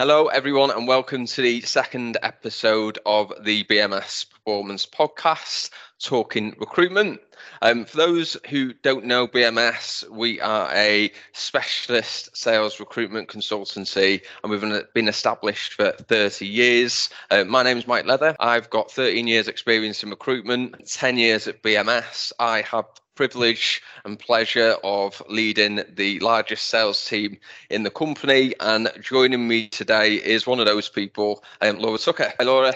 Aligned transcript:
Hello, 0.00 0.28
everyone, 0.28 0.70
and 0.70 0.88
welcome 0.88 1.26
to 1.26 1.42
the 1.42 1.60
second 1.60 2.16
episode 2.22 2.98
of 3.04 3.34
the 3.44 3.64
BMS 3.64 4.30
Performance 4.30 4.86
Podcast, 4.86 5.68
Talking 6.02 6.56
Recruitment. 6.58 7.20
Um, 7.60 7.84
for 7.84 7.98
those 7.98 8.34
who 8.48 8.72
don't 8.72 9.04
know 9.04 9.28
BMS, 9.28 10.08
we 10.08 10.40
are 10.40 10.70
a 10.72 11.12
specialist 11.34 12.34
sales 12.34 12.80
recruitment 12.80 13.28
consultancy 13.28 14.22
and 14.42 14.50
we've 14.50 14.84
been 14.94 15.06
established 15.08 15.74
for 15.74 15.92
30 15.92 16.46
years. 16.46 17.10
Uh, 17.30 17.44
my 17.44 17.62
name 17.62 17.76
is 17.76 17.86
Mike 17.86 18.06
Leather. 18.06 18.34
I've 18.40 18.70
got 18.70 18.90
13 18.90 19.26
years 19.26 19.48
experience 19.48 20.02
in 20.02 20.08
recruitment, 20.08 20.88
10 20.88 21.18
years 21.18 21.46
at 21.46 21.62
BMS. 21.62 22.32
I 22.38 22.62
have 22.62 22.86
privilege 23.20 23.82
and 24.06 24.18
pleasure 24.18 24.76
of 24.82 25.22
leading 25.28 25.82
the 25.92 26.18
largest 26.20 26.68
sales 26.68 27.04
team 27.04 27.36
in 27.68 27.82
the 27.82 27.90
company. 27.90 28.54
And 28.60 28.90
joining 29.02 29.46
me 29.46 29.68
today 29.68 30.14
is 30.14 30.46
one 30.46 30.58
of 30.58 30.64
those 30.64 30.88
people, 30.88 31.44
um, 31.60 31.78
Laura 31.78 31.98
Tucker. 31.98 32.32
Hi, 32.38 32.44
Laura. 32.44 32.72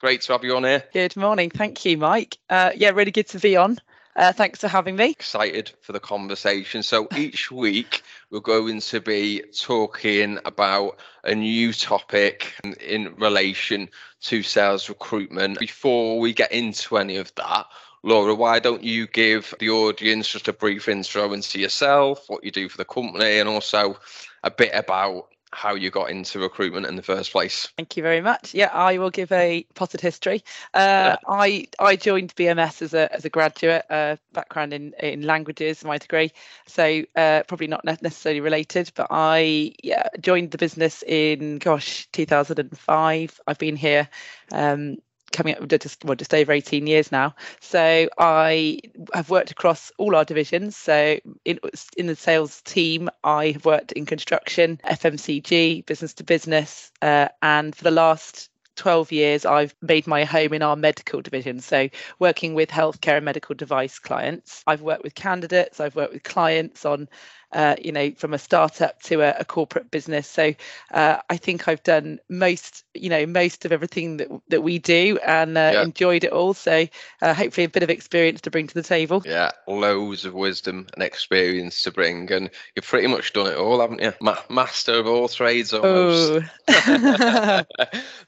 Great 0.00 0.20
to 0.20 0.34
have 0.34 0.44
you 0.44 0.54
on 0.54 0.62
here. 0.62 0.84
Good 0.92 1.16
morning. 1.16 1.50
Thank 1.50 1.84
you, 1.84 1.98
Mike. 1.98 2.38
Uh, 2.48 2.70
yeah, 2.76 2.90
really 2.90 3.10
good 3.10 3.26
to 3.30 3.40
be 3.40 3.56
on. 3.56 3.78
Uh, 4.14 4.32
thanks 4.32 4.60
for 4.60 4.68
having 4.68 4.94
me. 4.94 5.10
Excited 5.10 5.72
for 5.80 5.90
the 5.90 5.98
conversation. 5.98 6.84
So 6.84 7.08
each 7.16 7.50
week 7.50 8.02
we're 8.30 8.38
going 8.38 8.80
to 8.80 9.00
be 9.00 9.42
talking 9.52 10.38
about 10.44 11.00
a 11.24 11.34
new 11.34 11.72
topic 11.72 12.52
in 12.80 13.16
relation 13.16 13.88
to 14.20 14.44
sales 14.44 14.88
recruitment. 14.88 15.58
Before 15.58 16.20
we 16.20 16.32
get 16.32 16.52
into 16.52 16.98
any 16.98 17.16
of 17.16 17.34
that, 17.34 17.66
Laura, 18.02 18.34
why 18.34 18.58
don't 18.58 18.84
you 18.84 19.06
give 19.06 19.54
the 19.58 19.70
audience 19.70 20.28
just 20.28 20.48
a 20.48 20.52
brief 20.52 20.88
intro 20.88 21.32
into 21.32 21.58
yourself, 21.58 22.24
what 22.28 22.44
you 22.44 22.50
do 22.50 22.68
for 22.68 22.76
the 22.76 22.84
company, 22.84 23.38
and 23.38 23.48
also 23.48 23.98
a 24.44 24.50
bit 24.50 24.70
about 24.74 25.28
how 25.52 25.74
you 25.74 25.90
got 25.90 26.10
into 26.10 26.38
recruitment 26.38 26.86
in 26.86 26.96
the 26.96 27.02
first 27.02 27.32
place. 27.32 27.68
Thank 27.76 27.96
you 27.96 28.02
very 28.02 28.20
much. 28.20 28.54
Yeah, 28.54 28.70
I 28.72 28.98
will 28.98 29.10
give 29.10 29.32
a 29.32 29.64
potted 29.74 30.00
history. 30.00 30.44
Uh, 30.74 30.78
yeah. 30.78 31.16
I 31.26 31.66
I 31.78 31.96
joined 31.96 32.34
BMS 32.34 32.82
as 32.82 32.94
a 32.94 33.12
as 33.12 33.24
a 33.24 33.30
graduate, 33.30 33.84
uh, 33.88 34.16
background 34.32 34.72
in 34.72 34.92
in 35.00 35.22
languages, 35.22 35.84
my 35.84 35.98
degree. 35.98 36.32
So 36.66 37.02
uh, 37.16 37.44
probably 37.48 37.66
not 37.66 37.84
necessarily 37.84 38.40
related, 38.40 38.92
but 38.94 39.06
I 39.10 39.72
yeah 39.82 40.08
joined 40.20 40.50
the 40.50 40.58
business 40.58 41.02
in 41.06 41.58
gosh 41.58 42.08
2005. 42.12 43.40
I've 43.46 43.58
been 43.58 43.76
here 43.76 44.08
um, 44.52 44.98
coming 45.32 45.54
up 45.56 45.68
just 45.68 46.04
well 46.04 46.14
just 46.14 46.34
over 46.34 46.52
18 46.52 46.86
years 46.86 47.12
now 47.12 47.34
so 47.60 48.08
i 48.18 48.78
have 49.14 49.30
worked 49.30 49.50
across 49.50 49.92
all 49.98 50.16
our 50.16 50.24
divisions 50.24 50.76
so 50.76 51.18
in, 51.44 51.58
in 51.96 52.06
the 52.06 52.16
sales 52.16 52.62
team 52.62 53.08
i 53.24 53.50
have 53.50 53.64
worked 53.64 53.92
in 53.92 54.06
construction 54.06 54.80
fmcg 54.84 55.84
business 55.86 56.14
to 56.14 56.24
business 56.24 56.90
uh, 57.02 57.28
and 57.42 57.74
for 57.74 57.84
the 57.84 57.90
last 57.90 58.50
12 58.78 59.12
years, 59.12 59.44
I've 59.44 59.74
made 59.82 60.06
my 60.06 60.24
home 60.24 60.54
in 60.54 60.62
our 60.62 60.76
medical 60.76 61.20
division. 61.20 61.60
So, 61.60 61.88
working 62.18 62.54
with 62.54 62.70
healthcare 62.70 63.16
and 63.16 63.24
medical 63.24 63.54
device 63.54 63.98
clients. 63.98 64.62
I've 64.66 64.80
worked 64.80 65.02
with 65.02 65.14
candidates, 65.14 65.80
I've 65.80 65.96
worked 65.96 66.14
with 66.14 66.22
clients 66.22 66.86
on 66.86 67.08
uh, 67.52 67.76
you 67.82 67.92
know, 67.92 68.10
from 68.12 68.34
a 68.34 68.38
startup 68.38 69.00
to 69.02 69.22
a, 69.22 69.34
a 69.40 69.44
corporate 69.44 69.90
business. 69.90 70.26
So 70.26 70.54
uh, 70.92 71.18
I 71.30 71.36
think 71.36 71.68
I've 71.68 71.82
done 71.82 72.18
most, 72.28 72.84
you 72.94 73.08
know, 73.08 73.26
most 73.26 73.64
of 73.64 73.72
everything 73.72 74.18
that 74.18 74.28
that 74.48 74.62
we 74.62 74.78
do 74.78 75.18
and 75.26 75.56
uh, 75.56 75.70
yeah. 75.74 75.82
enjoyed 75.82 76.24
it 76.24 76.32
all. 76.32 76.54
So 76.54 76.86
uh, 77.22 77.34
hopefully 77.34 77.64
a 77.64 77.68
bit 77.68 77.82
of 77.82 77.90
experience 77.90 78.40
to 78.42 78.50
bring 78.50 78.66
to 78.66 78.74
the 78.74 78.82
table. 78.82 79.22
Yeah, 79.24 79.50
loads 79.66 80.24
of 80.24 80.34
wisdom 80.34 80.86
and 80.94 81.02
experience 81.02 81.82
to 81.82 81.90
bring, 81.90 82.30
and 82.32 82.50
you've 82.74 82.86
pretty 82.86 83.06
much 83.06 83.32
done 83.32 83.46
it 83.46 83.56
all, 83.56 83.80
haven't 83.80 84.02
you? 84.02 84.12
Ma- 84.20 84.42
master 84.50 84.94
of 84.94 85.06
all 85.06 85.28
trades 85.28 85.72
almost. 85.72 86.44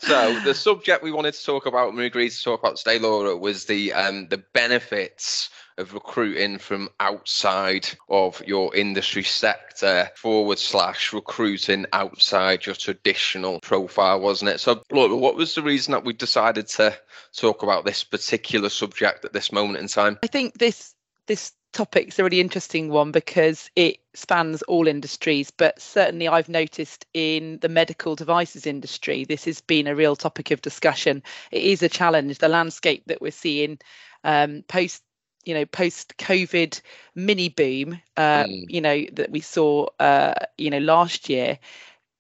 So 0.01 0.39
the 0.41 0.55
subject 0.55 1.03
we 1.03 1.13
wanted 1.13 1.35
to 1.35 1.45
talk 1.45 1.67
about, 1.67 1.91
and 1.91 1.99
we 1.99 2.07
agreed 2.07 2.31
to 2.31 2.43
talk 2.43 2.61
about 2.61 2.77
today, 2.77 2.99
Laura, 2.99 3.37
was 3.37 3.67
the 3.67 3.93
um, 3.93 4.29
the 4.29 4.39
benefits 4.39 5.51
of 5.79 5.95
recruiting 5.95 6.59
from 6.59 6.89
outside 7.01 7.89
of 8.09 8.43
your 8.47 8.75
industry 8.75 9.23
sector 9.23 10.11
forward 10.17 10.59
slash 10.59 11.13
recruiting 11.13 11.87
outside 11.93 12.67
your 12.67 12.75
traditional 12.75 13.61
profile, 13.61 14.21
wasn't 14.21 14.51
it? 14.51 14.61
So, 14.61 14.83
look, 14.91 15.21
what 15.21 15.37
was 15.37 15.55
the 15.55 15.63
reason 15.63 15.93
that 15.93 16.05
we 16.05 16.13
decided 16.13 16.67
to 16.69 16.97
talk 17.35 17.63
about 17.63 17.85
this 17.85 18.05
particular 18.05 18.69
subject 18.69 19.25
at 19.25 19.33
this 19.33 19.53
moment 19.53 19.79
in 19.79 19.89
time? 19.89 20.19
I 20.23 20.27
think 20.27 20.59
this 20.59 20.95
this 21.27 21.53
topic's 21.73 22.19
a 22.19 22.25
really 22.25 22.41
interesting 22.41 22.89
one 22.89 23.13
because 23.13 23.71
it 23.77 23.99
spans 24.15 24.63
all 24.63 24.89
industries 24.89 25.53
but 25.53 25.81
certainly 25.81 26.27
i've 26.27 26.49
noticed 26.49 27.07
in 27.15 27.59
the 27.61 27.69
medical 27.69 28.17
devices 28.17 28.67
industry 28.67 29.25
this 29.25 29.45
has 29.45 29.61
been 29.61 29.87
a 29.87 29.95
real 29.95 30.17
topic 30.17 30.51
of 30.51 30.61
discussion 30.63 31.23
it 31.53 31.63
is 31.63 31.83
a 31.83 31.89
challenge 31.89 32.39
the 32.39 32.49
landscape 32.49 33.05
that 33.07 33.23
we're 33.23 33.31
seeing 33.31 33.79
um, 34.25 34.65
post 34.67 35.03
you 35.45 35.55
know 35.55 35.65
post 35.65 36.17
covid 36.19 36.81
mini 37.15 37.49
boom 37.49 38.01
uh, 38.17 38.45
mm. 38.45 38.65
you 38.69 38.81
know 38.81 39.05
that 39.13 39.31
we 39.31 39.41
saw 39.41 39.87
uh, 39.99 40.35
you 40.59 40.71
know 40.71 40.79
last 40.79 41.29
year 41.29 41.59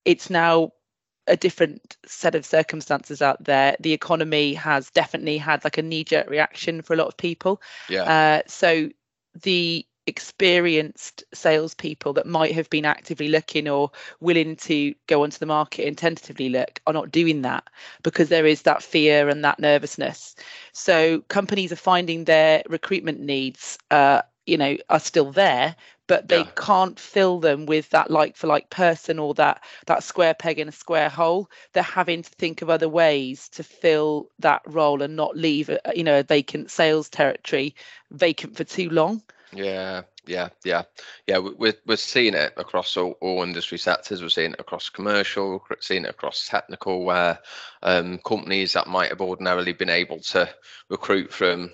it's 0.05 0.31
now 0.31 0.73
a 1.27 1.37
different 1.37 1.97
set 2.05 2.35
of 2.35 2.45
circumstances 2.45 3.23
out 3.23 3.43
there. 3.45 3.77
The 3.81 3.93
economy 3.93 4.55
has 4.55 4.91
definitely 4.91 5.39
had 5.39 5.63
like 5.65 5.79
a 5.79 5.83
knee 5.83 6.05
jerk 6.05 6.29
reaction 6.29 6.83
for 6.83 6.95
a 6.95 6.97
lot 6.97 7.07
of 7.07 7.17
people. 7.17 7.63
Yeah. 7.89 8.03
Uh, 8.03 8.43
so 8.49 8.91
the 9.43 9.87
experienced 10.07 11.25
salespeople 11.33 12.13
that 12.15 12.27
might 12.27 12.53
have 12.53 12.69
been 12.71 12.85
actively 12.85 13.29
looking 13.29 13.69
or 13.69 13.91
willing 14.21 14.57
to 14.57 14.95
go 15.07 15.23
onto 15.23 15.39
the 15.39 15.47
market 15.47 15.87
and 15.87 15.97
tentatively 15.97 16.49
look 16.49 16.81
are 16.87 16.93
not 16.93 17.13
doing 17.13 17.43
that 17.43 17.65
because 18.03 18.29
there 18.29 18.47
is 18.47 18.63
that 18.63 18.83
fear 18.83 19.29
and 19.29 19.45
that 19.45 19.59
nervousness. 19.59 20.35
So 20.73 21.21
companies 21.29 21.73
are 21.73 21.77
finding 21.77 22.25
their 22.25 22.63
recruitment 22.69 23.21
needs, 23.21 23.79
uh, 23.91 24.23
you 24.47 24.57
know, 24.57 24.77
are 24.89 25.01
still 25.01 25.33
there, 25.33 25.77
but 26.11 26.27
they 26.27 26.39
yeah. 26.41 26.51
can't 26.57 26.99
fill 26.99 27.39
them 27.39 27.67
with 27.67 27.89
that 27.91 28.11
like 28.11 28.37
for 28.37 28.49
like 28.49 28.69
person 28.71 29.21
or 29.21 29.33
that 29.35 29.63
that 29.87 30.03
square 30.03 30.35
peg 30.35 30.59
in 30.59 30.69
a 30.69 30.73
square 30.73 31.09
hole 31.09 31.49
they're 31.73 31.85
having 31.85 32.21
to 32.21 32.31
think 32.31 32.63
of 32.63 32.69
other 32.69 32.89
ways 32.89 33.49
to 33.49 33.63
fill 33.63 34.29
that 34.41 34.61
role 34.67 35.03
and 35.03 35.15
not 35.15 35.37
leave 35.37 35.69
a, 35.69 35.79
you 35.95 36.03
know 36.03 36.19
a 36.19 36.25
vacant 36.25 36.69
sales 36.69 37.09
territory 37.09 37.77
vacant 38.11 38.57
for 38.57 38.65
too 38.65 38.91
long 38.91 39.23
yeah, 39.53 40.03
yeah, 40.27 40.49
yeah, 40.65 40.83
yeah. 41.27 41.39
We're 41.39 41.75
we're 41.87 41.97
seeing 41.97 42.35
it 42.35 42.53
across 42.57 42.97
all, 42.97 43.17
all 43.21 43.43
industry 43.43 43.79
sectors. 43.79 44.23
We're 44.23 44.29
seeing 44.29 44.53
it 44.53 44.61
across 44.61 44.89
commercial. 44.89 45.65
We're 45.69 45.77
seeing 45.81 46.05
it 46.05 46.11
across 46.11 46.47
technical, 46.47 47.05
where 47.05 47.39
um, 47.83 48.19
companies 48.19 48.73
that 48.75 48.87
might 48.87 49.11
have 49.11 49.21
ordinarily 49.21 49.73
been 49.73 49.91
able 49.91 50.21
to 50.21 50.49
recruit 50.89 51.33
from 51.33 51.71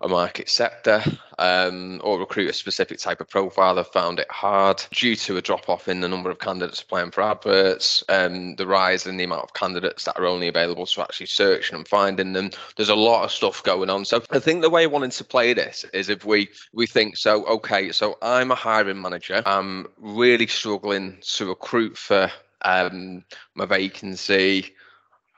a 0.00 0.08
market 0.08 0.48
sector 0.48 1.02
um, 1.38 2.00
or 2.02 2.18
recruit 2.18 2.50
a 2.50 2.52
specific 2.52 2.98
type 2.98 3.20
of 3.20 3.28
profile 3.28 3.76
have 3.76 3.88
found 3.88 4.18
it 4.18 4.30
hard 4.30 4.82
due 4.92 5.16
to 5.16 5.36
a 5.36 5.42
drop 5.42 5.68
off 5.68 5.88
in 5.88 6.00
the 6.00 6.08
number 6.08 6.30
of 6.30 6.38
candidates 6.38 6.82
applying 6.82 7.10
for 7.10 7.22
adverts, 7.22 8.02
um, 8.08 8.56
the 8.56 8.66
rise 8.66 9.06
in 9.06 9.16
the 9.16 9.24
amount 9.24 9.44
of 9.44 9.54
candidates 9.54 10.04
that 10.04 10.18
are 10.18 10.26
only 10.26 10.48
available 10.48 10.86
to 10.86 11.02
actually 11.02 11.26
searching 11.26 11.76
and 11.76 11.88
finding 11.88 12.32
them. 12.32 12.50
There's 12.76 12.88
a 12.88 12.94
lot 12.94 13.24
of 13.24 13.30
stuff 13.30 13.62
going 13.62 13.90
on. 13.90 14.04
So 14.04 14.22
I 14.30 14.38
think 14.38 14.62
the 14.62 14.70
way 14.70 14.84
I 14.84 14.86
wanted 14.86 15.12
to 15.12 15.24
play 15.24 15.52
this 15.52 15.84
is 15.92 16.08
if 16.08 16.24
we 16.24 16.48
we 16.72 16.86
think 16.86 17.16
so, 17.16 17.44
okay, 17.46 17.85
so 17.92 18.18
I'm 18.22 18.50
a 18.50 18.54
hiring 18.54 19.00
manager. 19.00 19.42
I'm 19.46 19.86
really 19.98 20.46
struggling 20.46 21.18
to 21.20 21.46
recruit 21.46 21.96
for 21.96 22.30
um, 22.62 23.24
my 23.54 23.66
vacancy. 23.66 24.74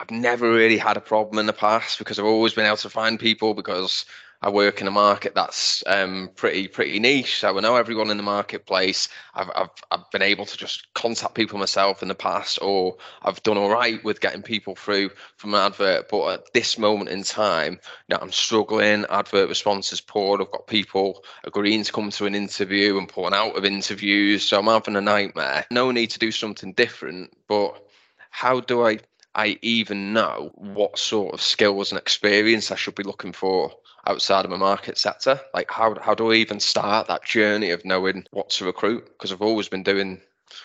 I've 0.00 0.10
never 0.10 0.50
really 0.50 0.78
had 0.78 0.97
a 0.97 1.00
problem 1.00 1.38
in 1.38 1.47
the 1.47 1.53
past 1.53 1.98
because 1.98 2.19
I've 2.19 2.25
always 2.25 2.54
been 2.54 2.66
able 2.66 2.76
to 2.78 2.91
find 2.91 3.19
people 3.19 3.54
because 3.54 4.04
I 4.41 4.50
work 4.50 4.81
in 4.81 4.87
a 4.87 4.93
market 4.93 5.34
that's 5.34 5.83
um, 5.89 6.30
pretty 6.36 6.68
pretty 6.68 7.01
niche, 7.01 7.41
so 7.41 7.59
I 7.59 7.60
know 7.60 7.74
everyone 7.74 8.09
in 8.10 8.16
the 8.16 8.22
marketplace. 8.22 9.09
I've, 9.34 9.51
I've 9.53 9.71
I've 9.91 10.10
been 10.13 10.22
able 10.22 10.47
to 10.47 10.57
just 10.57 10.86
contact 10.95 11.34
people 11.34 11.59
myself 11.59 12.03
in 12.03 12.09
the 12.09 12.15
past, 12.15 12.60
or 12.63 12.97
I've 13.22 13.42
done 13.42 13.59
all 13.59 13.68
right 13.68 14.03
with 14.04 14.21
getting 14.21 14.42
people 14.42 14.77
through 14.77 15.10
from 15.36 15.54
an 15.54 15.60
advert. 15.60 16.09
But 16.09 16.28
at 16.28 16.53
this 16.53 16.78
moment 16.78 17.10
in 17.10 17.24
time, 17.24 17.80
you 18.09 18.15
know, 18.15 18.18
I'm 18.22 18.30
struggling. 18.30 19.07
Advert 19.10 19.48
response 19.48 19.92
is 19.92 20.01
poor. 20.01 20.41
I've 20.41 20.53
got 20.53 20.68
people 20.68 21.24
agreeing 21.42 21.83
to 21.83 21.92
come 21.92 22.10
to 22.10 22.27
an 22.27 22.36
interview 22.36 22.97
and 22.97 23.09
pulling 23.09 23.34
out 23.34 23.57
of 23.57 23.65
interviews, 23.65 24.45
so 24.45 24.60
I'm 24.60 24.66
having 24.66 24.95
a 24.95 25.01
nightmare. 25.01 25.66
No 25.72 25.91
need 25.91 26.10
to 26.10 26.18
do 26.21 26.30
something 26.30 26.74
different, 26.74 27.36
but 27.48 27.84
how 28.30 28.60
do 28.60 28.86
I 28.86 29.01
I 29.34 29.59
even 29.63 30.13
know 30.13 30.53
what 30.54 30.97
sort 30.97 31.34
of 31.34 31.42
skills 31.42 31.91
and 31.91 31.98
experience 31.98 32.71
I 32.71 32.77
should 32.77 32.95
be 32.95 33.03
looking 33.03 33.33
for 33.33 33.72
outside 34.09 34.45
of 34.45 34.51
my 34.51 34.57
market 34.57 34.99
sector. 34.99 35.41
Like 35.55 35.71
how 35.71 35.95
how 36.01 36.15
do 36.15 36.33
I 36.33 36.37
even 36.37 36.59
start 36.59 37.07
that 37.09 37.25
journey 37.25 37.71
of 37.71 37.84
knowing 37.84 38.27
what 38.31 38.51
to 38.51 38.65
recruit? 38.65 39.07
Because 39.07 39.33
I've 39.33 39.43
always 39.43 39.69
been 39.69 39.83
doing 39.83 40.21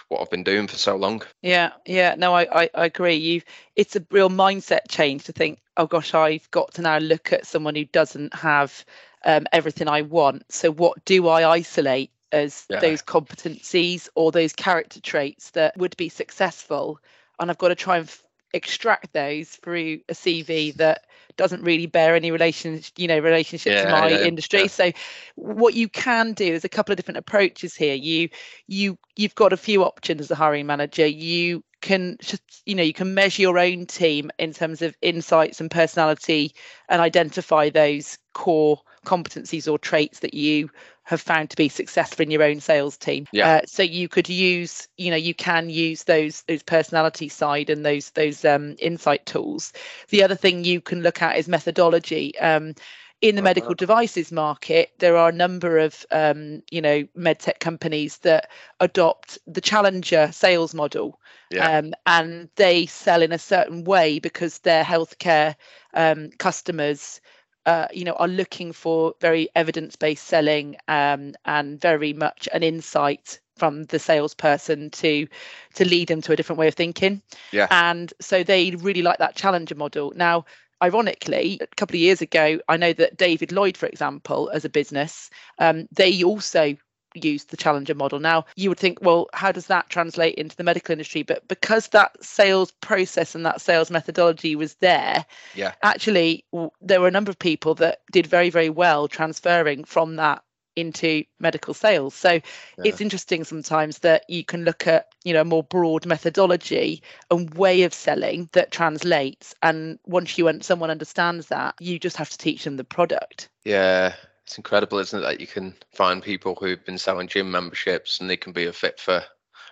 what 0.08 0.22
I've 0.22 0.30
been 0.30 0.44
doing 0.44 0.68
for 0.68 0.78
so 0.78 0.96
long. 0.96 1.22
Yeah, 1.42 1.72
yeah, 1.86 2.16
no, 2.18 2.34
I, 2.34 2.64
I, 2.64 2.70
I 2.74 2.86
agree. 2.86 3.16
You, 3.16 3.42
it's 3.76 3.98
a 3.98 4.06
real 4.12 4.30
mindset 4.30 4.88
change 4.88 5.26
to 5.26 5.34
think, 5.34 5.60
oh 5.76 5.88
gosh, 5.88 6.14
I've 6.14 6.50
got 6.52 6.74
to 6.76 6.82
now 6.82 7.00
look 7.00 7.34
at 7.34 7.46
someone 7.46 7.76
who 7.76 7.86
doesn't 7.86 8.34
have 8.34 8.86
um, 9.26 9.46
everything 9.52 9.90
I 9.90 10.04
want. 10.04 10.46
So 10.50 10.72
what 10.72 11.04
do 11.04 11.28
I 11.28 11.50
isolate 11.50 12.12
as 12.32 12.66
yeah. 12.70 12.80
those 12.80 13.02
competencies 13.02 14.08
or 14.16 14.32
those 14.32 14.54
character 14.54 15.02
traits 15.02 15.52
that 15.52 15.78
would 15.78 15.96
be 15.98 16.10
successful 16.10 17.00
and 17.40 17.50
I've 17.50 17.58
got 17.58 17.70
to 17.70 17.76
try 17.76 17.98
and 17.98 18.08
f- 18.08 18.24
extract 18.54 19.14
those 19.14 19.50
through 19.50 20.00
a 20.10 20.14
CV 20.14 20.76
that 20.76 21.06
doesn't 21.38 21.64
really 21.64 21.88
bear 21.88 22.16
any 22.16 22.32
relation, 22.32 22.82
you 22.98 23.08
know, 23.08 23.20
relationship 23.20 23.74
Yeah, 23.74 23.82
to 23.82 23.88
my 23.88 24.10
yeah, 24.10 24.18
industry. 24.18 24.62
yeah. 24.62 24.68
So 24.68 24.92
what 25.36 25.74
you 25.74 25.90
can 25.90 26.34
do 26.34 26.46
is 26.46 26.64
a 26.64 26.70
couple 26.70 26.94
of 26.94 26.98
different 26.98 27.18
approaches 27.18 27.76
here. 27.76 27.96
You 27.96 28.30
you 28.68 28.98
you've 29.16 29.36
got 29.36 29.54
a 29.54 29.58
few 29.58 29.84
options 29.84 30.22
as 30.22 30.32
a 30.32 30.36
hiring 30.36 30.66
manager. 30.66 31.06
You 31.06 31.64
can 31.82 32.18
just 32.22 32.42
you 32.66 32.76
know 32.76 32.84
you 32.84 32.94
can 32.94 33.14
measure 33.14 33.42
your 33.42 33.60
own 33.60 33.86
team 33.86 34.32
in 34.40 34.54
terms 34.54 34.82
of 34.82 34.96
insights 35.02 35.60
and 35.60 35.70
personality 35.70 36.54
and 36.90 37.02
identify 37.02 37.70
those 37.70 38.18
core 38.34 38.80
competencies 39.06 39.72
or 39.72 39.78
traits 39.78 40.20
that 40.20 40.34
you 40.34 40.70
have 41.04 41.22
found 41.22 41.50
to 41.50 41.58
be 41.58 41.68
successful 41.70 42.24
in 42.24 42.32
your 42.32 42.44
own 42.44 42.60
sales 42.60 42.98
team. 42.98 43.28
Yeah. 43.32 43.50
Uh, 43.58 43.62
so 43.66 43.84
you 43.84 44.08
could 44.08 44.30
use, 44.30 44.88
you 44.98 45.12
know, 45.12 45.18
you 45.18 45.34
can 45.34 45.70
use 45.70 46.04
those 46.04 46.44
those 46.44 46.64
personality 46.64 47.30
side 47.30 47.70
and 47.70 47.86
those 47.86 48.12
those 48.12 48.46
um, 48.46 48.76
insight 48.80 49.26
tools. 49.26 49.74
The 50.10 50.24
other 50.24 50.36
thing 50.36 50.64
you 50.64 50.82
can 50.82 51.02
look 51.02 51.22
at 51.22 51.38
is 51.38 51.48
methodology. 51.48 52.38
Um, 52.40 52.74
in 53.22 53.36
the 53.36 53.42
Uh-huh. 53.42 53.42
medical 53.42 53.74
devices 53.74 54.32
market, 54.34 54.92
there 55.00 55.16
are 55.16 55.30
a 55.30 55.34
number 55.34 55.78
of, 55.78 56.06
um, 56.12 56.62
you 56.72 56.82
know, 56.82 57.04
medtech 57.18 57.60
companies 57.60 58.18
that 58.20 58.50
adopt 58.82 59.38
the 59.48 59.62
challenger 59.62 60.30
sales 60.34 60.74
model, 60.74 61.22
Yeah. 61.50 61.70
um, 61.70 61.94
and 62.06 62.50
they 62.56 62.86
sell 62.86 63.22
in 63.22 63.32
a 63.32 63.40
certain 63.40 63.86
way 63.86 64.20
because 64.20 64.60
their 64.60 64.84
healthcare 64.84 65.56
um, 65.94 66.32
customers 66.38 67.22
uh, 67.66 67.88
you 67.94 68.04
know, 68.04 68.14
are 68.14 68.28
looking 68.28 68.74
for 68.74 69.14
very 69.22 69.50
evidence-based 69.56 70.26
selling 70.26 70.76
um, 70.88 71.34
and 71.46 71.80
very 71.80 72.14
much 72.14 72.50
an 72.54 72.64
insight 72.64 73.40
from 73.56 73.84
the 73.86 74.00
salesperson 74.00 74.90
to 74.90 75.28
to 75.76 75.86
lead 75.86 76.08
them 76.08 76.22
to 76.22 76.34
a 76.34 76.36
different 76.36 76.60
way 76.60 76.68
of 76.68 76.74
thinking. 76.74 77.22
Yeah. 77.52 77.68
And 77.70 78.14
so 78.20 78.44
they 78.44 78.72
really 78.72 79.02
like 79.02 79.20
that 79.20 79.36
challenger 79.36 79.76
model. 79.76 80.12
Now, 80.16 80.46
ironically, 80.82 81.60
a 81.62 81.68
couple 81.76 81.96
of 81.96 82.02
years 82.02 82.22
ago, 82.22 82.60
I 82.68 82.78
know 82.78 82.94
that 82.94 83.18
David 83.18 83.52
Lloyd, 83.52 83.78
for 83.78 83.86
example, 83.86 84.50
as 84.54 84.66
a 84.66 84.70
business, 84.70 85.30
um, 85.60 85.88
they 85.92 86.24
also 86.24 86.76
used 87.16 87.50
the 87.50 87.58
challenger 87.58 87.96
model. 87.96 88.20
Now, 88.20 88.46
you 88.56 88.70
would 88.70 88.80
think, 88.80 89.00
well, 89.02 89.28
how 89.34 89.52
does 89.52 89.68
that 89.68 89.90
translate 89.90 90.36
into 90.36 90.56
the 90.56 90.64
medical 90.64 90.92
industry? 90.94 91.24
But 91.24 91.48
because 91.48 91.90
that 91.90 92.24
sales 92.24 92.72
process 92.72 93.36
and 93.36 93.46
that 93.46 93.62
sales 93.62 93.90
methodology 93.92 94.56
was 94.56 94.76
there, 94.76 95.26
Yeah. 95.56 95.74
actually 95.84 96.46
w- 96.52 96.72
there 96.82 97.02
were 97.02 97.08
a 97.08 97.12
number 97.12 97.30
of 97.32 97.40
people 97.40 97.76
that 97.76 98.00
did 98.12 98.26
very 98.28 98.50
very 98.50 98.70
well 98.70 99.08
transferring 99.08 99.84
from 99.84 100.16
that 100.18 100.44
into 100.76 101.24
medical 101.40 101.74
sales 101.74 102.16
so 102.16 102.40
it's 102.84 103.00
interesting 103.00 103.44
sometimes 103.44 104.00
that 104.00 104.24
you 104.28 104.44
can 104.44 104.64
look 104.64 104.88
at 104.88 105.08
you 105.24 105.32
know 105.32 105.42
a 105.42 105.46
more 105.46 105.62
broad 105.64 106.04
methodology 106.06 107.04
and 107.30 107.54
way 107.54 107.84
of 107.84 107.94
selling 107.94 108.50
that 108.54 108.72
translates 108.72 109.54
and 109.62 110.00
once 110.06 110.36
you 110.38 110.48
and 110.48 110.64
someone 110.64 110.90
understands 110.90 111.48
that 111.48 111.76
you 111.80 112.00
just 112.00 112.18
have 112.18 112.30
to 112.30 112.38
teach 112.40 112.64
them 112.64 112.78
the 112.78 112.84
product 112.84 113.50
Yeah, 113.66 114.16
it's 114.46 114.58
incredible, 114.58 115.00
isn't 115.00 115.20
it, 115.20 115.22
that 115.22 115.40
you 115.40 115.48
can 115.48 115.74
find 115.94 116.22
people 116.22 116.56
who've 116.56 116.84
been 116.86 116.98
selling 116.98 117.28
gym 117.28 117.50
memberships 117.52 118.20
and 118.20 118.30
they 118.30 118.38
can 118.38 118.54
be 118.54 118.66
a 118.66 118.74
fit 118.74 119.00
for 119.00 119.24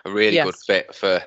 a 0.04 0.10
really 0.10 0.42
good 0.42 0.56
fit 0.56 0.94
for 0.94 1.22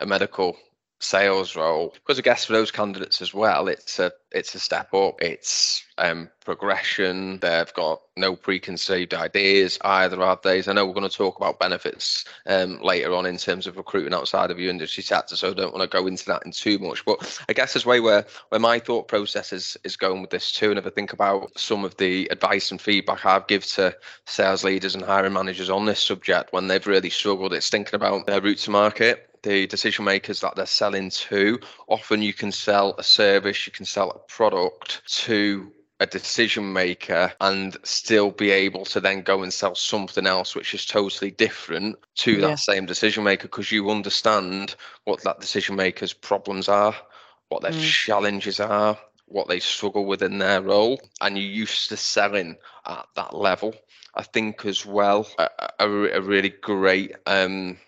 a 0.00 0.06
medical 0.06 0.56
sales 1.00 1.54
role. 1.54 1.94
Because 1.94 2.18
I 2.18 2.22
guess 2.22 2.44
for 2.44 2.52
those 2.52 2.70
candidates 2.70 3.22
as 3.22 3.32
well, 3.32 3.68
it's 3.68 3.98
a 3.98 4.12
it's 4.30 4.54
a 4.54 4.60
step 4.60 4.92
up. 4.92 5.22
It's 5.22 5.84
um 5.96 6.28
progression. 6.44 7.38
They've 7.38 7.72
got 7.74 8.00
no 8.16 8.36
preconceived 8.36 9.14
ideas 9.14 9.78
either, 9.82 10.18
have 10.18 10.42
they? 10.42 10.62
I 10.62 10.72
know 10.72 10.86
we're 10.86 10.92
going 10.92 11.08
to 11.08 11.16
talk 11.16 11.36
about 11.36 11.58
benefits 11.60 12.24
um 12.46 12.80
later 12.82 13.14
on 13.14 13.26
in 13.26 13.36
terms 13.36 13.66
of 13.66 13.76
recruiting 13.76 14.14
outside 14.14 14.50
of 14.50 14.58
your 14.58 14.70
industry 14.70 15.02
sector, 15.02 15.36
so 15.36 15.50
I 15.50 15.54
don't 15.54 15.72
want 15.74 15.88
to 15.88 15.96
go 15.96 16.06
into 16.06 16.24
that 16.26 16.44
in 16.44 16.52
too 16.52 16.78
much. 16.78 17.04
But 17.04 17.40
I 17.48 17.52
guess 17.52 17.76
as 17.76 17.86
way 17.86 18.00
where 18.00 18.26
where 18.48 18.60
my 18.60 18.78
thought 18.78 19.08
process 19.08 19.52
is 19.52 19.76
is 19.84 19.96
going 19.96 20.20
with 20.20 20.30
this 20.30 20.52
too, 20.52 20.70
and 20.70 20.78
if 20.78 20.86
I 20.86 20.90
think 20.90 21.12
about 21.12 21.56
some 21.58 21.84
of 21.84 21.96
the 21.96 22.28
advice 22.30 22.70
and 22.70 22.80
feedback 22.80 23.24
I've 23.24 23.46
give 23.46 23.64
to 23.66 23.96
sales 24.26 24.64
leaders 24.64 24.94
and 24.94 25.04
hiring 25.04 25.32
managers 25.32 25.70
on 25.70 25.86
this 25.86 26.00
subject 26.00 26.52
when 26.52 26.66
they've 26.66 26.86
really 26.86 27.10
struggled, 27.10 27.54
it's 27.54 27.70
thinking 27.70 27.94
about 27.94 28.26
their 28.26 28.40
route 28.40 28.58
to 28.58 28.70
market. 28.70 29.27
The 29.42 29.66
decision 29.66 30.04
makers 30.04 30.40
that 30.40 30.56
they're 30.56 30.66
selling 30.66 31.10
to. 31.10 31.58
Often 31.88 32.22
you 32.22 32.34
can 32.34 32.52
sell 32.52 32.94
a 32.98 33.02
service, 33.02 33.66
you 33.66 33.72
can 33.72 33.86
sell 33.86 34.10
a 34.10 34.18
product 34.32 35.02
to 35.24 35.72
a 36.00 36.06
decision 36.06 36.72
maker 36.72 37.32
and 37.40 37.76
still 37.82 38.30
be 38.30 38.50
able 38.50 38.84
to 38.84 39.00
then 39.00 39.22
go 39.22 39.42
and 39.42 39.52
sell 39.52 39.74
something 39.74 40.26
else 40.26 40.54
which 40.54 40.72
is 40.72 40.86
totally 40.86 41.30
different 41.32 41.96
to 42.14 42.40
Yeah. 42.40 42.48
that 42.48 42.58
same 42.60 42.86
decision 42.86 43.24
maker 43.24 43.48
because 43.48 43.72
you 43.72 43.90
understand 43.90 44.76
what 45.04 45.22
that 45.24 45.40
decision 45.40 45.74
maker's 45.74 46.12
problems 46.12 46.68
are, 46.68 46.94
what 47.48 47.62
their 47.62 47.72
Mm. 47.72 47.80
challenges 47.80 48.60
are, 48.60 48.96
what 49.26 49.48
they 49.48 49.58
struggle 49.60 50.04
with 50.06 50.22
in 50.22 50.38
their 50.38 50.62
role, 50.62 51.00
and 51.20 51.36
you're 51.36 51.46
used 51.46 51.88
to 51.88 51.96
selling 51.96 52.56
at 52.86 53.06
that 53.16 53.34
level. 53.34 53.74
I 54.14 54.22
think 54.22 54.64
as 54.64 54.86
well, 54.86 55.28
a, 55.38 55.48
a, 55.80 55.88
a 55.88 56.20
really 56.20 56.50
great 56.50 57.14
um, 57.26 57.78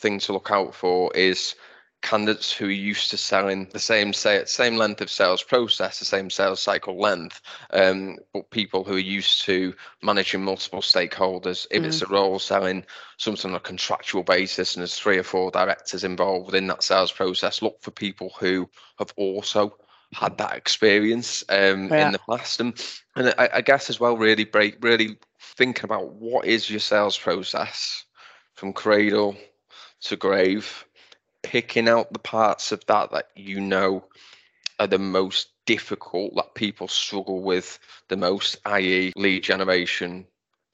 thing 0.00 0.18
to 0.20 0.32
look 0.32 0.50
out 0.50 0.74
for 0.74 1.14
is 1.14 1.54
candidates 2.02 2.50
who 2.50 2.66
are 2.66 2.70
used 2.70 3.10
to 3.10 3.16
selling 3.16 3.68
the 3.72 3.78
same 3.78 4.12
say 4.12 4.42
same 4.46 4.76
length 4.76 5.00
of 5.02 5.10
sales 5.10 5.42
process, 5.42 5.98
the 5.98 6.04
same 6.04 6.30
sales 6.30 6.60
cycle 6.60 6.98
length, 6.98 7.42
um, 7.72 8.16
but 8.32 8.50
people 8.50 8.84
who 8.84 8.94
are 8.94 8.98
used 8.98 9.42
to 9.42 9.74
managing 10.02 10.42
multiple 10.42 10.80
stakeholders. 10.80 11.66
If 11.70 11.84
it's 11.84 12.00
a 12.00 12.06
role 12.06 12.38
selling 12.38 12.84
something 13.18 13.50
on 13.50 13.56
a 13.56 13.60
contractual 13.60 14.22
basis 14.22 14.74
and 14.74 14.80
there's 14.80 14.98
three 14.98 15.18
or 15.18 15.22
four 15.22 15.50
directors 15.50 16.04
involved 16.04 16.46
within 16.46 16.66
that 16.68 16.82
sales 16.82 17.12
process, 17.12 17.60
look 17.60 17.80
for 17.82 17.90
people 17.90 18.32
who 18.38 18.68
have 18.98 19.12
also 19.16 19.76
had 20.14 20.38
that 20.38 20.56
experience 20.56 21.44
um, 21.50 21.88
Yeah. 21.88 22.06
in 22.06 22.12
the 22.12 22.20
past. 22.20 22.60
And, 22.60 22.82
and 23.14 23.34
I, 23.38 23.48
I 23.54 23.60
guess 23.60 23.90
as 23.90 24.00
well, 24.00 24.16
really 24.16 24.44
break, 24.44 24.82
really 24.82 25.18
thinking 25.38 25.84
about 25.84 26.14
what 26.14 26.46
is 26.46 26.70
your 26.70 26.80
sales 26.80 27.18
process 27.18 28.04
from 28.54 28.72
cradle 28.72 29.36
to 30.02 30.16
grave, 30.16 30.84
picking 31.42 31.88
out 31.88 32.12
the 32.12 32.18
parts 32.18 32.72
of 32.72 32.84
that 32.86 33.10
that 33.12 33.28
you 33.34 33.60
know 33.60 34.04
are 34.78 34.86
the 34.86 34.98
most 34.98 35.48
difficult, 35.66 36.34
that 36.36 36.54
people 36.54 36.88
struggle 36.88 37.42
with 37.42 37.78
the 38.08 38.16
most, 38.16 38.56
i.e., 38.64 39.12
lead 39.16 39.42
generation, 39.42 40.26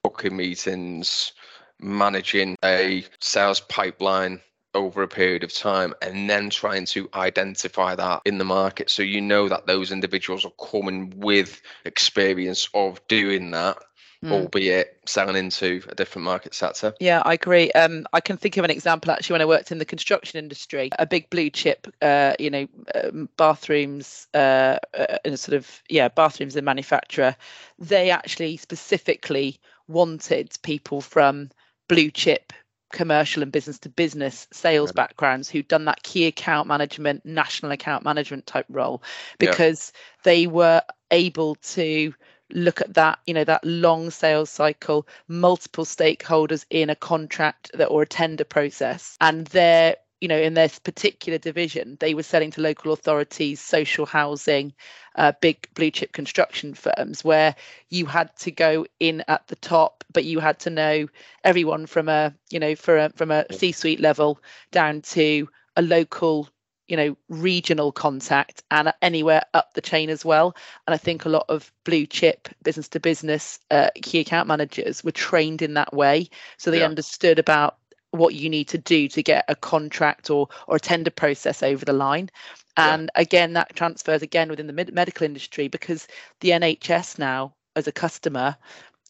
booking 0.02 0.36
meetings, 0.36 1.32
managing 1.80 2.56
a 2.64 3.04
sales 3.20 3.60
pipeline 3.60 4.40
over 4.74 5.02
a 5.02 5.08
period 5.08 5.42
of 5.42 5.52
time 5.52 5.94
and 6.02 6.28
then 6.28 6.50
trying 6.50 6.84
to 6.84 7.08
identify 7.14 7.94
that 7.94 8.20
in 8.26 8.36
the 8.38 8.44
market 8.44 8.90
so 8.90 9.02
you 9.02 9.20
know 9.20 9.48
that 9.48 9.66
those 9.66 9.90
individuals 9.90 10.44
are 10.44 10.70
coming 10.70 11.12
with 11.16 11.62
experience 11.86 12.68
of 12.74 13.00
doing 13.08 13.50
that 13.50 13.78
Mm. 14.24 14.32
albeit 14.32 14.98
selling 15.06 15.36
into 15.36 15.82
a 15.88 15.94
different 15.94 16.24
market 16.24 16.54
sector 16.54 16.94
Yeah, 17.00 17.22
I 17.24 17.34
agree. 17.34 17.70
Um, 17.72 18.06
I 18.12 18.20
can 18.20 18.36
think 18.36 18.56
of 18.56 18.64
an 18.64 18.70
example 18.70 19.10
actually 19.10 19.34
when 19.34 19.42
I 19.42 19.46
worked 19.46 19.70
in 19.70 19.78
the 19.78 19.84
construction 19.84 20.38
industry, 20.38 20.90
a 20.98 21.06
big 21.06 21.28
blue 21.28 21.50
chip, 21.50 21.86
uh, 22.00 22.34
you 22.38 22.50
know, 22.50 22.66
um, 22.94 23.28
bathrooms, 23.36 24.26
uh, 24.34 24.78
uh, 24.94 25.18
and 25.24 25.38
sort 25.38 25.54
of 25.56 25.82
yeah, 25.90 26.08
bathrooms 26.08 26.56
and 26.56 26.64
manufacturer. 26.64 27.36
They 27.78 28.10
actually 28.10 28.56
specifically 28.56 29.60
wanted 29.86 30.56
people 30.62 31.02
from 31.02 31.50
blue 31.88 32.10
chip 32.10 32.52
commercial 32.92 33.42
and 33.42 33.52
business 33.52 33.78
to 33.80 33.88
business 33.88 34.46
sales 34.52 34.90
Yeah. 34.90 35.02
backgrounds 35.02 35.50
who'd 35.50 35.68
done 35.68 35.84
that 35.84 36.02
key 36.02 36.26
account 36.26 36.68
management, 36.68 37.26
national 37.26 37.72
account 37.72 38.04
management 38.04 38.46
type 38.46 38.66
role, 38.70 39.02
Yeah. 39.40 39.50
because 39.50 39.92
they 40.22 40.46
were 40.46 40.82
able 41.10 41.56
to 41.56 42.14
look 42.50 42.80
at 42.80 42.94
that 42.94 43.18
you 43.26 43.34
know 43.34 43.44
that 43.44 43.64
long 43.64 44.10
sales 44.10 44.50
cycle 44.50 45.06
multiple 45.28 45.84
stakeholders 45.84 46.64
in 46.70 46.90
a 46.90 46.96
contract 46.96 47.70
that 47.74 47.86
or 47.86 48.02
a 48.02 48.06
tender 48.06 48.44
process 48.44 49.16
and 49.20 49.46
they're 49.48 49.96
you 50.20 50.28
know 50.28 50.38
in 50.38 50.54
this 50.54 50.78
particular 50.78 51.38
division 51.38 51.96
they 52.00 52.14
were 52.14 52.22
selling 52.22 52.50
to 52.50 52.60
local 52.60 52.92
authorities 52.92 53.60
social 53.60 54.06
housing 54.06 54.72
uh, 55.16 55.32
big 55.40 55.68
blue 55.74 55.90
chip 55.90 56.12
construction 56.12 56.74
firms 56.74 57.24
where 57.24 57.54
you 57.90 58.06
had 58.06 58.34
to 58.36 58.50
go 58.50 58.86
in 59.00 59.24
at 59.28 59.46
the 59.48 59.56
top 59.56 60.04
but 60.12 60.24
you 60.24 60.38
had 60.38 60.58
to 60.58 60.70
know 60.70 61.06
everyone 61.44 61.86
from 61.86 62.08
a 62.08 62.34
you 62.50 62.60
know 62.60 62.74
for 62.74 62.96
a, 62.96 63.10
from 63.10 63.30
a 63.30 63.44
c-suite 63.50 64.00
level 64.00 64.38
down 64.70 65.00
to 65.00 65.48
a 65.76 65.82
local 65.82 66.48
you 66.88 66.96
know 66.96 67.16
regional 67.28 67.92
contact 67.92 68.62
and 68.70 68.92
anywhere 69.02 69.42
up 69.54 69.74
the 69.74 69.80
chain 69.80 70.10
as 70.10 70.24
well 70.24 70.54
and 70.86 70.94
i 70.94 70.96
think 70.96 71.24
a 71.24 71.28
lot 71.28 71.44
of 71.48 71.72
blue 71.84 72.06
chip 72.06 72.48
business 72.62 72.88
to 72.88 73.00
business 73.00 73.58
uh, 73.70 73.90
key 74.02 74.20
account 74.20 74.48
managers 74.48 75.02
were 75.02 75.12
trained 75.12 75.62
in 75.62 75.74
that 75.74 75.92
way 75.92 76.28
so 76.56 76.70
they 76.70 76.80
Yeah. 76.80 76.86
understood 76.86 77.38
about 77.38 77.78
what 78.10 78.34
you 78.34 78.48
need 78.48 78.68
to 78.68 78.78
do 78.78 79.08
to 79.08 79.22
get 79.22 79.44
a 79.48 79.54
contract 79.56 80.30
or 80.30 80.48
or 80.68 80.76
a 80.76 80.80
tender 80.80 81.10
process 81.10 81.62
over 81.62 81.84
the 81.84 81.92
line 81.92 82.30
Yeah. 82.78 82.94
and 82.94 83.10
again 83.14 83.52
that 83.54 83.74
transfers 83.74 84.22
again 84.22 84.48
within 84.48 84.66
the 84.66 84.72
med- 84.72 84.94
medical 84.94 85.24
industry 85.24 85.68
because 85.68 86.06
the 86.40 86.50
nhs 86.50 87.18
now 87.18 87.54
as 87.74 87.86
a 87.86 87.92
customer 87.92 88.56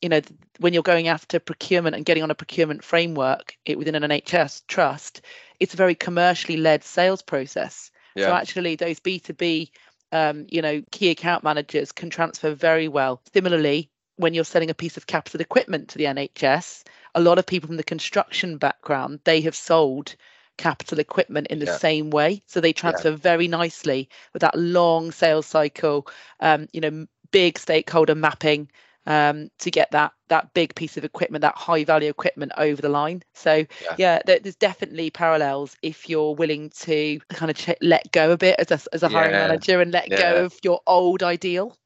you 0.03 0.09
know 0.09 0.21
when 0.61 0.73
you're 0.73 0.83
going 0.83 1.09
after 1.09 1.39
procurement 1.39 1.95
and 1.95 2.05
getting 2.05 2.23
on 2.23 2.31
a 2.31 2.35
procurement 2.35 2.83
framework 2.83 3.57
it, 3.65 3.79
within 3.79 3.95
an 3.95 4.11
nhs 4.11 4.63
trust 4.67 5.21
it's 5.61 5.75
a 5.75 5.77
very 5.77 5.95
commercially 5.95 6.57
led 6.57 6.85
sales 6.85 7.23
process. 7.23 7.91
Yeah. 8.15 8.27
So 8.27 8.33
actually, 8.35 8.77
those 8.77 9.01
B2B, 9.01 9.71
um, 10.13 10.47
you 10.51 10.63
know, 10.63 10.83
key 10.91 11.11
account 11.11 11.45
managers 11.45 11.93
can 11.93 12.11
transfer 12.11 12.55
very 12.55 12.89
well. 12.89 13.21
Similarly, 13.33 13.91
when 14.17 14.35
you're 14.35 14.45
selling 14.45 14.71
a 14.71 14.75
piece 14.75 14.97
of 14.97 15.07
capital 15.07 15.41
equipment 15.41 15.89
to 15.89 15.99
the 15.99 16.07
NHS, 16.07 16.85
a 17.15 17.21
lot 17.21 17.39
of 17.39 17.47
people 17.47 17.67
from 17.67 17.77
the 17.77 17.85
construction 17.85 18.57
background, 18.57 19.21
they 19.25 19.41
have 19.43 19.55
sold 19.55 20.17
capital 20.57 20.99
equipment 20.99 21.47
in 21.49 21.59
the 21.59 21.67
Yeah. 21.67 21.77
same 21.79 22.11
way. 22.11 22.43
So 22.47 22.61
they 22.61 22.73
transfer 22.73 23.11
very 23.11 23.47
nicely 23.47 24.09
with 24.33 24.41
that 24.41 24.57
long 24.57 25.13
sales 25.13 25.47
cycle, 25.47 26.07
um, 26.41 26.69
you 26.73 26.81
know, 26.81 27.07
big 27.31 27.59
stakeholder 27.59 28.15
mapping 28.15 28.71
um, 29.07 29.49
to 29.61 29.71
get 29.71 29.91
that 29.93 30.13
that 30.29 30.53
big 30.55 30.75
piece 30.75 30.97
of 30.97 31.05
equipment, 31.05 31.43
that 31.43 31.57
high 31.57 31.85
value 31.85 32.11
equipment 32.11 32.53
over 32.57 32.81
the 32.83 32.89
line. 32.89 33.23
So 33.35 33.65
Yeah. 33.81 33.97
yeah, 33.97 34.21
there, 34.27 34.41
there's 34.41 34.57
definitely 34.57 35.11
parallels 35.11 35.77
if 35.83 36.09
you're 36.09 36.35
willing 36.35 36.71
to 36.81 37.21
kind 37.31 37.51
of 37.51 37.57
ch- 37.57 37.71
let 37.81 38.11
go 38.13 38.33
a 38.33 38.37
bit 38.37 38.57
as 38.59 38.71
a, 38.71 38.81
as 38.95 39.03
a 39.03 39.09
hiring 39.09 39.33
Yeah. 39.33 39.39
manager 39.39 39.81
and 39.81 39.93
let 39.93 40.09
Yeah. 40.11 40.17
go 40.17 40.45
of 40.45 40.55
your 40.63 40.81
old 40.87 41.23
ideal. 41.23 41.77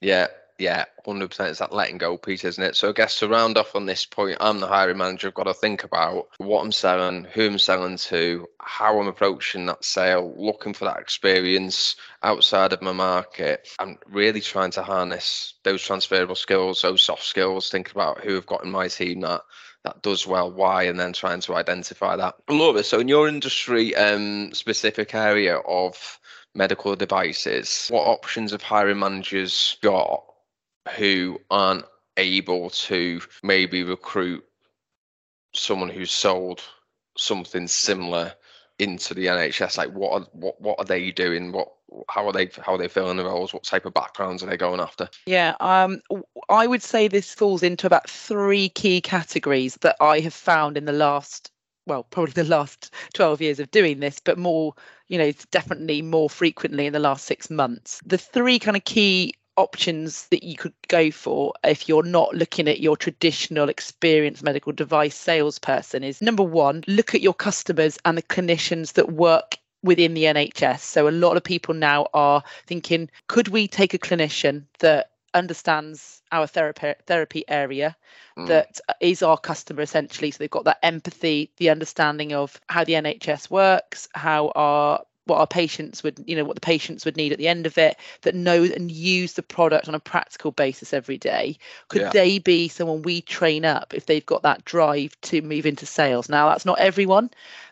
Yeah, 0.00 0.28
yeah, 0.60 0.84
hundred 1.04 1.28
percent. 1.28 1.50
It's 1.50 1.58
that 1.58 1.72
letting 1.72 1.98
go 1.98 2.16
piece, 2.18 2.44
isn't 2.44 2.62
it? 2.62 2.76
So 2.76 2.90
I 2.90 2.92
guess 2.92 3.18
to 3.18 3.28
round 3.28 3.56
off 3.56 3.74
on 3.74 3.86
this 3.86 4.04
point, 4.04 4.36
I'm 4.40 4.60
the 4.60 4.66
hiring 4.66 4.98
manager. 4.98 5.28
I've 5.28 5.34
got 5.34 5.44
to 5.44 5.54
think 5.54 5.84
about 5.84 6.28
what 6.38 6.62
I'm 6.62 6.72
selling, 6.72 7.24
who 7.32 7.46
I'm 7.46 7.58
selling 7.58 7.96
to, 7.96 8.46
how 8.60 9.00
I'm 9.00 9.08
approaching 9.08 9.66
that 9.66 9.84
sale, 9.84 10.34
looking 10.36 10.74
for 10.74 10.84
that 10.84 10.98
experience 10.98 11.96
outside 12.22 12.72
of 12.72 12.82
my 12.82 12.92
market. 12.92 13.68
I'm 13.78 13.98
really 14.06 14.40
trying 14.40 14.70
to 14.72 14.82
harness 14.82 15.54
those 15.64 15.82
transferable 15.82 16.36
skills, 16.36 16.82
those 16.82 17.02
soft 17.02 17.24
skills. 17.24 17.70
Thinking 17.70 17.92
about 17.94 18.22
who 18.22 18.36
I've 18.36 18.46
got 18.46 18.64
in 18.64 18.70
my 18.70 18.88
team 18.88 19.20
that 19.20 19.42
that 19.84 20.02
does 20.02 20.26
well, 20.26 20.50
why, 20.52 20.82
and 20.82 21.00
then 21.00 21.14
trying 21.14 21.40
to 21.40 21.54
identify 21.54 22.16
that. 22.16 22.34
Laura, 22.48 22.82
so 22.82 23.00
in 23.00 23.08
your 23.08 23.28
industry 23.28 23.96
um, 23.96 24.52
specific 24.52 25.14
area 25.14 25.56
of 25.56 26.18
medical 26.54 26.94
devices, 26.96 27.88
what 27.88 28.06
options 28.06 28.52
have 28.52 28.62
hiring 28.62 28.98
managers 28.98 29.78
got 29.80 30.24
who 30.96 31.40
aren't 31.50 31.84
able 32.16 32.70
to 32.70 33.20
maybe 33.42 33.82
recruit 33.82 34.44
someone 35.54 35.88
who's 35.88 36.12
sold 36.12 36.62
something 37.16 37.66
similar 37.66 38.32
into 38.78 39.14
the 39.14 39.26
NHS? 39.26 39.76
Like 39.76 39.92
what 39.92 40.12
are 40.12 40.26
what 40.32 40.60
what 40.60 40.78
are 40.78 40.84
they 40.84 41.10
doing? 41.10 41.52
What 41.52 41.68
how 42.08 42.26
are 42.26 42.32
they 42.32 42.50
how 42.64 42.74
are 42.74 42.78
they 42.78 42.88
filling 42.88 43.16
the 43.16 43.24
roles? 43.24 43.52
What 43.52 43.64
type 43.64 43.86
of 43.86 43.94
backgrounds 43.94 44.42
are 44.42 44.46
they 44.46 44.56
going 44.56 44.80
after? 44.80 45.08
Yeah, 45.26 45.54
um, 45.60 46.00
I 46.48 46.66
would 46.66 46.82
say 46.82 47.08
this 47.08 47.34
falls 47.34 47.62
into 47.62 47.86
about 47.86 48.08
three 48.08 48.68
key 48.70 49.00
categories 49.00 49.76
that 49.82 49.96
I 50.00 50.20
have 50.20 50.34
found 50.34 50.76
in 50.76 50.84
the 50.84 50.92
last, 50.92 51.50
well, 51.86 52.04
probably 52.04 52.32
the 52.32 52.44
last 52.44 52.94
12 53.14 53.40
years 53.40 53.60
of 53.60 53.70
doing 53.70 54.00
this, 54.00 54.20
but 54.20 54.38
more, 54.38 54.74
you 55.08 55.18
know, 55.18 55.32
definitely 55.50 56.02
more 56.02 56.30
frequently 56.30 56.86
in 56.86 56.92
the 56.92 56.98
last 56.98 57.24
six 57.24 57.50
months. 57.50 58.00
The 58.06 58.18
three 58.18 58.58
kind 58.58 58.76
of 58.76 58.84
key 58.84 59.34
options 59.60 60.26
that 60.28 60.42
you 60.42 60.56
could 60.56 60.74
go 60.88 61.10
for 61.10 61.52
if 61.64 61.88
you're 61.88 62.02
not 62.02 62.34
looking 62.34 62.68
at 62.68 62.80
your 62.80 62.96
traditional 62.96 63.68
experienced 63.68 64.42
medical 64.42 64.72
device 64.72 65.16
salesperson 65.16 66.02
is 66.02 66.20
number 66.20 66.42
one, 66.42 66.82
look 66.88 67.14
at 67.14 67.20
your 67.20 67.34
customers 67.34 67.98
and 68.04 68.18
the 68.18 68.22
clinicians 68.22 68.94
that 68.94 69.12
work 69.12 69.56
within 69.82 70.14
the 70.14 70.24
NHS. 70.24 70.80
So 70.80 71.08
a 71.08 71.10
lot 71.10 71.36
of 71.36 71.44
people 71.44 71.74
now 71.74 72.06
are 72.12 72.42
thinking, 72.66 73.10
could 73.28 73.48
we 73.48 73.68
take 73.68 73.94
a 73.94 73.98
clinician 73.98 74.64
that 74.80 75.10
understands 75.32 76.22
our 76.32 76.46
therapy 76.46 76.92
therapy 77.06 77.44
area 77.48 77.96
Mm, 78.40 78.46
that 78.46 78.80
is 79.00 79.22
our 79.22 79.36
customer 79.36 79.82
essentially 79.82 80.30
so 80.30 80.38
they've 80.38 80.50
got 80.50 80.64
that 80.64 80.78
empathy 80.82 81.50
the 81.56 81.68
understanding 81.68 82.32
of 82.32 82.60
how 82.68 82.84
the 82.84 82.94
nhs 82.94 83.50
works 83.50 84.08
how 84.14 84.52
our 84.54 85.00
what 85.30 85.38
our 85.38 85.46
patients 85.46 86.02
would 86.02 86.22
you 86.26 86.34
know 86.34 86.44
what 86.44 86.56
the 86.56 86.60
patients 86.60 87.04
would 87.04 87.16
need 87.16 87.30
at 87.30 87.38
the 87.38 87.46
end 87.46 87.64
of 87.64 87.78
it 87.78 87.96
that 88.22 88.34
know 88.34 88.64
and 88.64 88.90
use 88.90 89.34
the 89.34 89.42
product 89.42 89.86
on 89.86 89.94
a 89.94 90.00
practical 90.00 90.50
basis 90.50 90.92
every 90.92 91.16
day 91.16 91.56
could 91.88 92.02
Yeah. 92.02 92.10
they 92.10 92.40
be 92.40 92.66
someone 92.66 93.00
we 93.02 93.22
train 93.22 93.64
up 93.64 93.94
if 93.94 94.06
they've 94.06 94.26
got 94.26 94.42
that 94.42 94.64
drive 94.64 95.18
to 95.20 95.40
move 95.40 95.66
into 95.66 95.86
sales 95.86 96.28
now 96.28 96.48
that's 96.48 96.66
not 96.66 96.80
everyone 96.80 97.30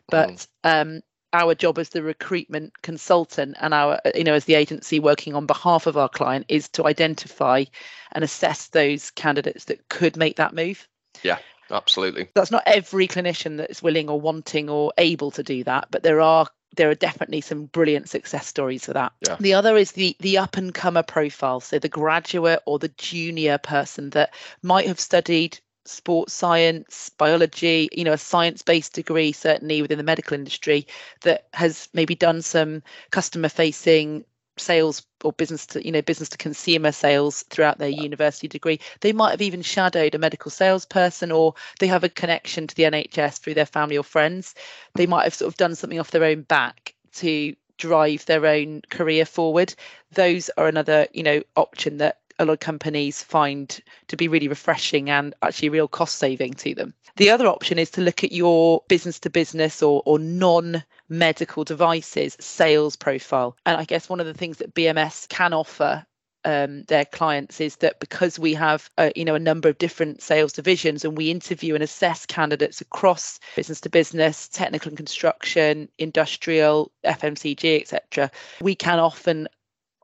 but 0.09 0.47
um 0.62 1.03
our 1.33 1.55
job 1.55 1.79
as 1.79 1.88
the 1.91 2.03
recruitment 2.03 2.81
consultant 2.83 3.57
and 3.61 3.75
our 3.75 4.00
you 4.15 4.23
know 4.23 4.35
as 4.35 4.45
the 4.45 4.55
agency 4.55 5.00
working 5.00 5.35
on 5.35 5.45
behalf 5.47 5.88
of 5.88 5.97
our 5.97 6.09
client 6.09 6.47
is 6.49 6.69
to 6.69 6.87
identify 6.87 7.65
and 8.12 8.23
assess 8.23 8.69
those 8.69 9.11
candidates 9.11 9.65
that 9.65 9.88
could 9.88 10.17
make 10.17 10.37
that 10.37 10.55
move 10.55 10.88
Yeah, 11.25 11.38
absolutely. 11.73 12.31
that's 12.37 12.53
not 12.53 12.62
every 12.67 13.09
clinician 13.09 13.57
that 13.57 13.69
is 13.69 13.83
willing 13.83 14.09
or 14.09 14.21
wanting 14.21 14.71
or 14.71 14.93
able 14.97 15.33
to 15.33 15.43
do 15.43 15.65
that 15.65 15.88
but 15.91 16.05
there 16.05 16.21
are 16.21 16.47
there 16.77 16.91
are 16.91 16.95
definitely 16.95 17.41
some 17.41 17.65
brilliant 17.67 18.09
success 18.09 18.47
stories 18.47 18.85
for 18.85 18.93
that 18.93 19.13
Yeah. 19.21 19.37
the 19.41 19.55
other 19.55 19.77
is 19.77 19.93
the 19.93 20.17
the 20.21 20.39
up 20.39 20.57
and 20.57 20.75
comer 20.75 21.03
profile 21.03 21.61
so 21.61 21.79
the 21.79 21.89
graduate 21.89 22.61
or 22.67 22.79
the 22.79 22.89
junior 22.97 23.59
person 23.59 24.11
that 24.11 24.35
might 24.63 24.87
have 24.87 25.01
studied 25.01 25.59
sports 25.85 26.35
science 26.35 27.11
biology 27.17 27.89
you 27.93 28.05
know 28.05 28.13
a 28.13 28.19
science 28.19 28.63
based 28.63 28.93
degree 28.93 29.33
certainly 29.33 29.81
within 29.81 29.97
the 29.99 30.05
medical 30.05 30.35
industry 30.35 30.87
that 31.23 31.49
has 31.55 31.89
maybe 31.95 32.15
done 32.15 32.43
some 32.43 32.83
customer 33.11 33.49
facing 33.49 34.25
sales 34.61 35.05
or 35.25 35.33
business 35.33 35.67
to 35.67 35.85
you 35.85 35.93
know 35.93 36.03
business 36.03 36.29
to 36.31 36.38
consumer 36.38 36.93
sales 36.93 37.43
throughout 37.45 37.79
their 37.79 37.88
university 37.88 38.49
degree. 38.49 38.81
They 39.00 39.12
might 39.12 39.33
have 39.33 39.43
even 39.43 39.62
shadowed 39.62 40.15
a 40.15 40.19
medical 40.19 40.50
salesperson 40.50 41.33
or 41.33 41.55
they 41.81 41.87
have 41.87 42.05
a 42.05 42.09
connection 42.09 42.67
to 42.67 42.75
the 42.75 42.85
nhs 42.85 43.38
through 43.38 43.55
their 43.55 43.67
family 43.67 43.97
or 43.99 44.05
friends. 44.05 44.55
They 44.95 45.07
might 45.07 45.25
have 45.25 45.35
sort 45.35 45.53
of 45.53 45.57
done 45.57 45.75
something 45.75 45.99
off 45.99 46.11
their 46.11 46.25
own 46.25 46.43
back 46.43 46.95
to 47.15 47.55
drive 47.77 48.27
their 48.27 48.47
own 48.47 48.83
career 48.91 49.25
forward. 49.25 49.75
Those 50.12 50.50
are 50.57 50.69
another 50.69 51.07
you 51.12 51.23
know 51.23 51.43
option 51.57 51.99
that 51.99 52.19
a 52.38 52.45
lot 52.45 52.54
of 52.54 52.61
companies 52.61 53.23
find 53.23 53.80
to 54.07 54.16
be 54.16 54.28
really 54.28 54.49
refreshing 54.49 55.11
and 55.11 55.35
actually 55.42 55.68
real 55.68 55.88
cost 55.88 56.16
saving 56.18 56.54
to 56.54 56.75
them 56.75 56.95
the 57.18 57.30
other 57.30 57.49
option 57.49 57.80
is 57.80 57.90
to 57.90 58.00
look 58.00 58.23
at 58.23 58.30
your 58.30 58.83
business 58.88 59.18
to 59.21 59.30
business 59.30 59.83
or, 59.83 60.02
or 60.07 60.21
non 60.21 60.85
medical 61.09 61.64
devices 61.64 62.37
sales 62.38 62.95
profile. 62.95 63.57
And 63.66 63.76
I 63.76 63.85
guess 63.85 64.09
one 64.09 64.21
of 64.21 64.26
the 64.26 64.35
things 64.35 64.59
that 64.59 64.75
BMS 64.75 65.28
can 65.28 65.52
offer 65.52 66.07
um, 66.45 66.85
their 66.85 67.04
clients 67.04 67.61
is 67.61 67.76
that 67.76 67.99
because 67.99 68.38
we 68.38 68.54
have 68.54 68.88
you 69.16 69.25
know 69.25 69.35
a 69.35 69.40
number 69.40 69.68
of 69.68 69.78
different 69.78 70.23
sales 70.23 70.52
divisions 70.52 71.04
and 71.04 71.16
we 71.16 71.33
interview 71.33 71.75
and 71.75 71.83
assess 71.83 72.25
candidates 72.25 72.80
across 72.80 73.40
business 73.57 73.80
to 73.80 73.90
business 73.90 74.49
technical 74.49 74.88
and 74.88 74.97
construction 74.97 75.88
industrial 75.99 76.92
fmcg 77.04 77.80
etc 77.80 78.30
we 78.61 78.76
can 78.76 79.00
often 79.00 79.49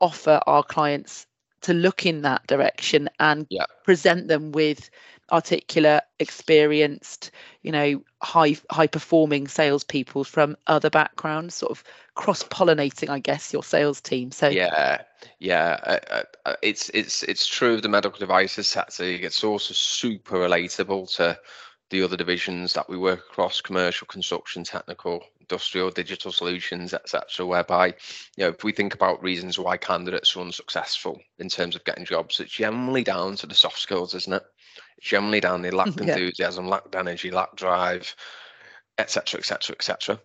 offer 0.01 0.41
our 0.45 0.61
clients 0.61 1.25
to 1.65 1.73
look 1.73 2.05
in 2.05 2.21
that 2.21 2.45
direction 2.47 3.09
and 3.19 3.47
Yeah. 3.49 3.65
present 3.83 4.27
them 4.27 4.51
with 4.51 4.89
articulate 5.31 6.03
experienced 6.19 7.31
you 7.63 7.71
know 7.71 7.99
high 8.21 8.55
high 8.69 8.85
performing 8.85 9.47
salespeople 9.47 10.23
from 10.23 10.55
other 10.67 10.89
backgrounds 10.91 11.55
sort 11.55 11.71
of 11.71 11.83
cross 12.13 12.43
pollinating 12.43 13.09
i 13.09 13.17
guess 13.17 13.51
your 13.51 13.63
sales 13.63 13.99
team 13.99 14.31
so 14.31 14.49
Yeah, 14.49 15.01
yeah. 15.39 15.79
Uh, 15.83 15.99
uh, 16.11 16.23
uh, 16.45 16.55
it's 16.61 16.89
it's 16.93 17.23
it's 17.23 17.47
true 17.47 17.73
of 17.73 17.81
the 17.81 17.89
medical 17.89 18.19
devices 18.19 18.67
sector. 18.67 19.03
It's 19.03 19.43
also 19.43 19.73
super 19.73 20.37
relatable 20.37 21.15
to 21.15 21.39
the 21.89 22.03
other 22.03 22.17
divisions 22.17 22.73
that 22.73 22.87
we 22.87 22.97
work 22.97 23.19
across: 23.31 23.61
commercial, 23.61 24.05
construction, 24.05 24.63
technical, 24.63 25.23
industrial, 25.49 25.91
digital 25.91 26.31
solutions, 26.31 26.93
etc. 26.93 27.45
Whereby, 27.45 27.87
you 28.35 28.43
know, 28.43 28.49
if 28.49 28.63
we 28.63 28.71
think 28.71 28.93
about 28.93 29.23
reasons 29.23 29.59
why 29.59 29.77
candidates 29.77 30.35
are 30.35 30.41
unsuccessful 30.41 31.21
in 31.39 31.49
terms 31.49 31.75
of 31.75 31.83
getting 31.85 32.05
jobs, 32.05 32.39
it's 32.39 32.51
generally 32.51 33.03
down 33.03 33.35
to 33.37 33.47
the 33.47 33.55
soft 33.55 33.79
skills, 33.79 34.13
isn't 34.15 34.33
it? 34.33 34.43
It's 34.97 35.07
generally 35.07 35.39
down 35.39 35.61
they 35.61 35.71
lack 35.71 35.87
Yeah. 35.97 36.17
enthusiasm, 36.17 36.67
lack 36.67 36.83
energy, 36.95 37.31
lack 37.31 37.55
drive, 37.55 38.15
etc., 38.97 39.39
etc., 39.39 39.75
etc. 39.75 40.19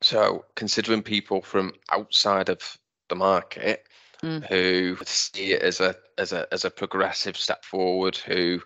So, 0.00 0.44
considering 0.54 1.02
people 1.02 1.42
from 1.42 1.72
outside 1.90 2.48
of 2.48 2.78
the 3.08 3.16
market 3.16 3.84
Mm. 4.22 4.44
who 4.48 4.96
see 5.04 5.52
it 5.52 5.62
as 5.62 5.78
a 5.80 5.94
as 6.18 6.32
a 6.32 6.52
as 6.52 6.64
a 6.64 6.70
progressive 6.70 7.36
step 7.36 7.64
forward, 7.64 8.16
who 8.16 8.60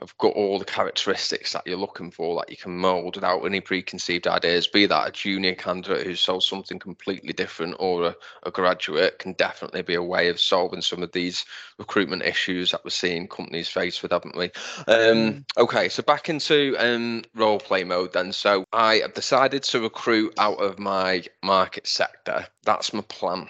have 0.00 0.16
got 0.18 0.34
all 0.34 0.58
the 0.58 0.64
characteristics 0.64 1.52
that 1.52 1.66
you're 1.66 1.76
looking 1.76 2.10
for 2.10 2.36
that 2.36 2.50
you 2.50 2.56
can 2.56 2.76
mold 2.76 3.16
without 3.16 3.40
any 3.40 3.60
preconceived 3.60 4.28
ideas, 4.28 4.68
be 4.68 4.86
that 4.86 5.08
a 5.08 5.12
junior 5.12 5.54
candidate 5.54 6.06
who 6.06 6.14
sold 6.14 6.44
something 6.44 6.78
completely 6.78 7.32
different 7.32 7.74
or 7.80 8.06
a, 8.06 8.16
a 8.44 8.50
graduate 8.50 9.18
can 9.18 9.32
definitely 9.32 9.82
be 9.82 9.94
a 9.94 10.02
way 10.02 10.28
of 10.28 10.38
solving 10.38 10.82
some 10.82 11.02
of 11.02 11.10
these 11.12 11.44
recruitment 11.78 12.22
issues 12.22 12.70
that 12.70 12.84
we're 12.84 12.90
seeing 12.90 13.26
companies 13.26 13.68
face 13.68 14.00
with, 14.00 14.12
haven't 14.12 14.36
we? 14.36 14.50
Um, 14.86 15.44
okay, 15.56 15.88
so 15.88 16.02
back 16.02 16.28
into 16.28 16.76
um, 16.78 17.24
role 17.34 17.58
play 17.58 17.82
mode 17.82 18.12
then. 18.12 18.32
So 18.32 18.64
I 18.72 18.96
have 18.96 19.14
decided 19.14 19.64
to 19.64 19.80
recruit 19.80 20.34
out 20.38 20.60
of 20.60 20.78
my 20.78 21.24
market 21.42 21.88
sector. 21.88 22.46
That's 22.64 22.92
my 22.92 23.02
plan. 23.02 23.48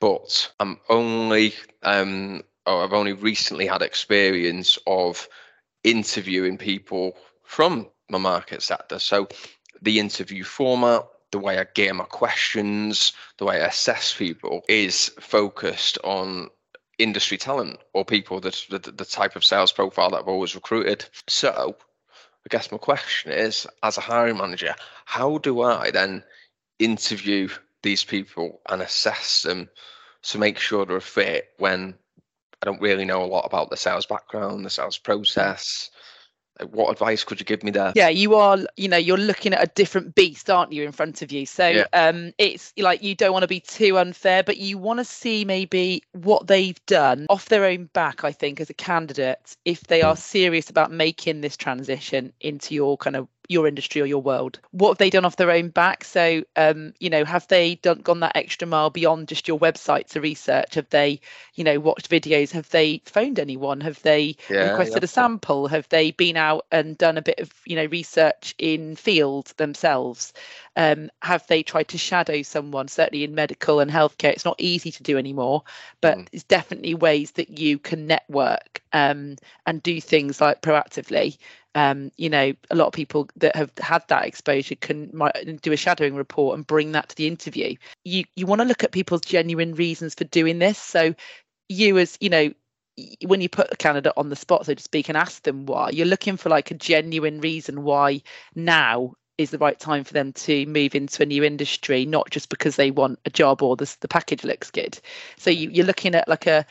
But 0.00 0.52
I'm 0.58 0.80
only 0.88 1.54
um, 1.82 2.42
or 2.66 2.82
I've 2.82 2.92
only 2.92 3.12
recently 3.12 3.66
had 3.66 3.82
experience 3.82 4.78
of 4.86 5.28
interviewing 5.84 6.58
people 6.58 7.16
from 7.44 7.88
my 8.08 8.18
market 8.18 8.62
sector. 8.62 8.98
So 8.98 9.28
the 9.82 10.00
interview 10.00 10.44
format, 10.44 11.06
the 11.30 11.38
way 11.38 11.58
I 11.58 11.66
gear 11.74 11.94
my 11.94 12.04
questions, 12.04 13.12
the 13.38 13.44
way 13.44 13.62
I 13.62 13.66
assess 13.66 14.14
people 14.14 14.62
is 14.68 15.10
focused 15.20 15.98
on 16.04 16.48
industry 16.98 17.36
talent 17.36 17.78
or 17.92 18.04
people 18.04 18.40
that 18.40 18.64
the, 18.70 18.78
the 18.78 19.04
type 19.04 19.36
of 19.36 19.44
sales 19.44 19.72
profile 19.72 20.10
that 20.10 20.20
I've 20.20 20.28
always 20.28 20.54
recruited. 20.54 21.04
So 21.28 21.76
I 22.44 22.48
guess 22.50 22.70
my 22.70 22.78
question 22.78 23.32
is, 23.32 23.66
as 23.82 23.98
a 23.98 24.02
hiring 24.02 24.36
manager, 24.36 24.74
how 25.06 25.38
do 25.38 25.62
I 25.62 25.90
then 25.90 26.22
interview 26.78 27.48
these 27.82 28.04
people 28.04 28.60
and 28.68 28.82
assess 28.82 29.42
them 29.42 29.68
to 30.22 30.38
make 30.38 30.58
sure 30.58 30.86
they're 30.86 30.96
a 30.96 31.00
fit 31.00 31.50
when 31.58 31.94
I 32.64 32.66
don't 32.66 32.80
really 32.80 33.04
know 33.04 33.22
a 33.22 33.26
lot 33.26 33.44
about 33.44 33.68
the 33.68 33.76
sales 33.76 34.06
background, 34.06 34.64
the 34.64 34.70
sales 34.70 34.96
process, 34.96 35.90
what 36.70 36.90
advice 36.90 37.24
could 37.24 37.40
you 37.40 37.44
give 37.44 37.62
me 37.62 37.70
there? 37.70 37.92
Yeah 37.94 38.08
you 38.08 38.34
are 38.36 38.58
you 38.76 38.88
know 38.88 38.96
you're 38.96 39.16
looking 39.16 39.52
at 39.52 39.62
a 39.62 39.70
different 39.74 40.14
beast 40.14 40.48
aren't 40.48 40.72
you 40.72 40.84
in 40.84 40.92
front 40.92 41.22
of 41.22 41.32
you? 41.32 41.46
So 41.46 41.68
yeah. 41.68 41.86
um 41.92 42.32
it's 42.38 42.72
like 42.78 43.02
you 43.02 43.14
don't 43.14 43.32
want 43.32 43.42
to 43.42 43.48
be 43.48 43.60
too 43.60 43.98
unfair 43.98 44.42
but 44.42 44.56
you 44.56 44.78
want 44.78 45.00
to 45.00 45.04
see 45.04 45.44
maybe 45.44 46.02
what 46.12 46.46
they've 46.46 46.78
done 46.86 47.26
off 47.28 47.48
their 47.48 47.64
own 47.64 47.86
back 47.92 48.24
i 48.24 48.32
think 48.32 48.60
as 48.60 48.70
a 48.70 48.74
candidate 48.74 49.56
if 49.64 49.82
they 49.82 50.02
are 50.02 50.16
serious 50.16 50.70
about 50.70 50.92
making 50.92 51.40
this 51.40 51.56
transition 51.56 52.32
into 52.40 52.74
your 52.74 52.96
kind 52.96 53.16
of 53.16 53.28
your 53.48 53.66
industry 53.66 54.00
or 54.00 54.06
your 54.06 54.22
world? 54.22 54.58
What 54.70 54.90
have 54.90 54.98
they 54.98 55.10
done 55.10 55.24
off 55.24 55.36
their 55.36 55.50
own 55.50 55.68
back? 55.68 56.04
So 56.04 56.44
um, 56.56 56.94
you 57.00 57.10
know 57.10 57.24
have 57.24 57.46
they 57.48 57.76
done 57.76 58.00
gone 58.00 58.20
that 58.20 58.36
extra 58.36 58.66
mile 58.66 58.90
beyond 58.90 59.28
just 59.28 59.48
your 59.48 59.58
website 59.58 60.08
to 60.08 60.20
research? 60.20 60.74
Have 60.74 60.88
they 60.90 61.20
you 61.54 61.64
know 61.64 61.78
watched 61.80 62.10
videos? 62.10 62.50
Have 62.52 62.68
they 62.70 63.02
phoned 63.04 63.38
anyone? 63.38 63.80
Have 63.80 64.00
they 64.02 64.36
yeah, 64.48 64.70
requested 64.70 65.02
yeah. 65.02 65.06
a 65.06 65.08
sample? 65.08 65.68
Have 65.68 65.88
they 65.88 66.10
been 66.12 66.36
out 66.36 66.66
and 66.70 66.96
done 66.98 67.18
a 67.18 67.22
bit 67.22 67.40
of 67.40 67.52
you 67.64 67.76
know 67.76 67.86
research 67.86 68.54
in 68.58 68.96
field 68.96 69.52
themselves? 69.56 70.32
Um, 70.76 71.10
have 71.22 71.46
they 71.46 71.62
tried 71.62 71.88
to 71.88 71.98
shadow 71.98 72.42
someone 72.42 72.88
certainly 72.88 73.22
in 73.22 73.34
medical 73.34 73.78
and 73.78 73.90
healthcare? 73.90 74.32
It's 74.32 74.44
not 74.44 74.56
easy 74.58 74.90
to 74.90 75.02
do 75.02 75.16
anymore 75.16 75.62
but 76.00 76.18
mm. 76.18 76.28
it's 76.32 76.44
definitely 76.44 76.94
ways 76.94 77.32
that 77.32 77.58
you 77.58 77.78
can 77.78 78.06
network 78.06 78.82
um, 78.92 79.36
and 79.66 79.82
do 79.82 80.00
things 80.00 80.40
like 80.40 80.62
proactively 80.62 81.36
um, 81.74 82.12
you 82.16 82.30
know, 82.30 82.52
a 82.70 82.74
lot 82.74 82.86
of 82.86 82.92
people 82.92 83.28
that 83.36 83.56
have 83.56 83.70
had 83.78 84.04
that 84.08 84.26
exposure 84.26 84.76
can 84.76 85.10
might 85.12 85.60
do 85.62 85.72
a 85.72 85.76
shadowing 85.76 86.14
report 86.14 86.56
and 86.56 86.66
bring 86.66 86.92
that 86.92 87.08
to 87.08 87.16
the 87.16 87.26
interview. 87.26 87.76
You 88.04 88.24
you 88.36 88.46
want 88.46 88.60
to 88.60 88.66
look 88.66 88.84
at 88.84 88.92
people's 88.92 89.22
genuine 89.22 89.74
reasons 89.74 90.14
for 90.14 90.24
doing 90.24 90.58
this. 90.58 90.78
So 90.78 91.14
you 91.68 91.98
as 91.98 92.16
you 92.20 92.30
know 92.30 92.52
when 93.26 93.40
you 93.40 93.48
put 93.48 93.72
a 93.72 93.76
candidate 93.76 94.12
on 94.16 94.28
the 94.28 94.36
spot, 94.36 94.66
so 94.66 94.74
to 94.74 94.82
speak, 94.82 95.08
and 95.08 95.18
ask 95.18 95.42
them 95.42 95.66
why, 95.66 95.90
you're 95.90 96.06
looking 96.06 96.36
for 96.36 96.48
like 96.48 96.70
a 96.70 96.74
genuine 96.74 97.40
reason 97.40 97.82
why 97.82 98.22
now 98.54 99.14
is 99.36 99.50
the 99.50 99.58
right 99.58 99.80
time 99.80 100.04
for 100.04 100.12
them 100.12 100.32
to 100.32 100.64
move 100.66 100.94
into 100.94 101.22
a 101.22 101.26
new 101.26 101.42
industry, 101.42 102.06
not 102.06 102.30
just 102.30 102.48
because 102.48 102.76
they 102.76 102.92
want 102.92 103.18
a 103.24 103.30
job 103.30 103.62
or 103.62 103.74
the, 103.74 103.96
the 104.00 104.06
package 104.06 104.44
looks 104.44 104.70
good. 104.70 104.96
So 105.38 105.50
you, 105.50 105.70
you're 105.70 105.86
looking 105.86 106.14
at 106.14 106.28
like 106.28 106.46
a, 106.46 106.64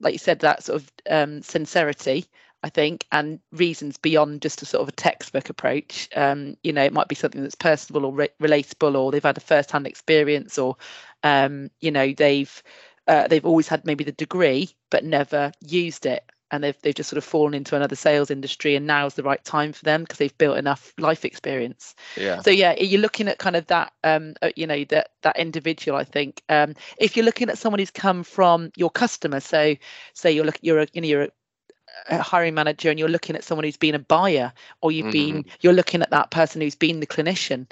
like 0.00 0.14
you 0.14 0.18
said, 0.18 0.40
that 0.40 0.64
sort 0.64 0.82
of 0.82 0.92
um, 1.08 1.42
sincerity 1.42 2.26
I 2.62 2.70
think, 2.70 3.06
and 3.12 3.38
reasons 3.52 3.96
beyond 3.98 4.42
just 4.42 4.62
a 4.62 4.66
sort 4.66 4.82
of 4.82 4.88
a 4.88 4.92
textbook 4.92 5.48
approach. 5.48 6.08
Um, 6.16 6.56
you 6.62 6.72
know, 6.72 6.82
it 6.82 6.92
might 6.92 7.08
be 7.08 7.14
something 7.14 7.42
that's 7.42 7.54
personable 7.54 8.04
or 8.06 8.12
re- 8.12 8.28
relatable, 8.42 8.96
or 8.96 9.12
they've 9.12 9.22
had 9.22 9.36
a 9.36 9.40
first-hand 9.40 9.86
experience, 9.86 10.58
or 10.58 10.76
um, 11.22 11.70
you 11.80 11.90
know, 11.90 12.12
they've 12.12 12.62
uh, 13.06 13.28
they've 13.28 13.46
always 13.46 13.68
had 13.68 13.84
maybe 13.86 14.04
the 14.04 14.12
degree 14.12 14.70
but 14.90 15.04
never 15.04 15.52
used 15.64 16.04
it, 16.04 16.24
and 16.50 16.64
they've 16.64 16.76
they've 16.82 16.94
just 16.94 17.10
sort 17.10 17.18
of 17.18 17.24
fallen 17.24 17.54
into 17.54 17.76
another 17.76 17.96
sales 17.96 18.30
industry, 18.30 18.74
and 18.74 18.86
now's 18.86 19.14
the 19.14 19.22
right 19.22 19.44
time 19.44 19.72
for 19.72 19.84
them 19.84 20.02
because 20.02 20.18
they've 20.18 20.38
built 20.38 20.58
enough 20.58 20.92
life 20.98 21.24
experience. 21.24 21.94
Yeah. 22.16 22.40
So 22.40 22.50
yeah, 22.50 22.74
you're 22.74 23.00
looking 23.00 23.28
at 23.28 23.38
kind 23.38 23.56
of 23.56 23.66
that, 23.68 23.92
um, 24.02 24.34
uh, 24.42 24.50
you 24.56 24.66
know, 24.66 24.84
that 24.86 25.10
that 25.22 25.38
individual. 25.38 25.96
I 25.96 26.04
think 26.04 26.42
um, 26.48 26.74
if 26.98 27.16
you're 27.16 27.24
looking 27.24 27.48
at 27.50 27.58
someone 27.58 27.78
who's 27.78 27.90
come 27.90 28.24
from 28.24 28.72
your 28.76 28.90
customer, 28.90 29.40
so 29.40 29.76
say 30.14 30.32
you're 30.32 30.44
look, 30.44 30.58
you're 30.60 30.80
a 30.80 30.86
you 30.92 31.02
know 31.02 31.08
you're 31.08 31.22
a 31.22 31.30
a 32.08 32.22
hiring 32.22 32.54
manager 32.54 32.90
and 32.90 32.98
you're 32.98 33.08
looking 33.08 33.36
at 33.36 33.44
someone 33.44 33.64
who's 33.64 33.76
been 33.76 33.94
a 33.94 33.98
buyer 33.98 34.52
or 34.80 34.92
you've 34.92 35.06
mm-hmm. 35.06 35.36
been 35.40 35.44
you're 35.60 35.72
looking 35.72 36.02
at 36.02 36.10
that 36.10 36.30
person 36.30 36.60
who's 36.60 36.74
been 36.74 37.00
the 37.00 37.06
clinician 37.06 37.66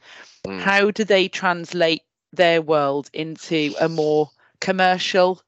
mm. 0.46 0.60
how 0.60 0.90
do 0.90 1.04
they 1.04 1.28
translate 1.28 2.02
their 2.32 2.60
world 2.60 3.08
into 3.12 3.74
a 3.80 3.88
more 3.88 4.30
commercial 4.60 5.40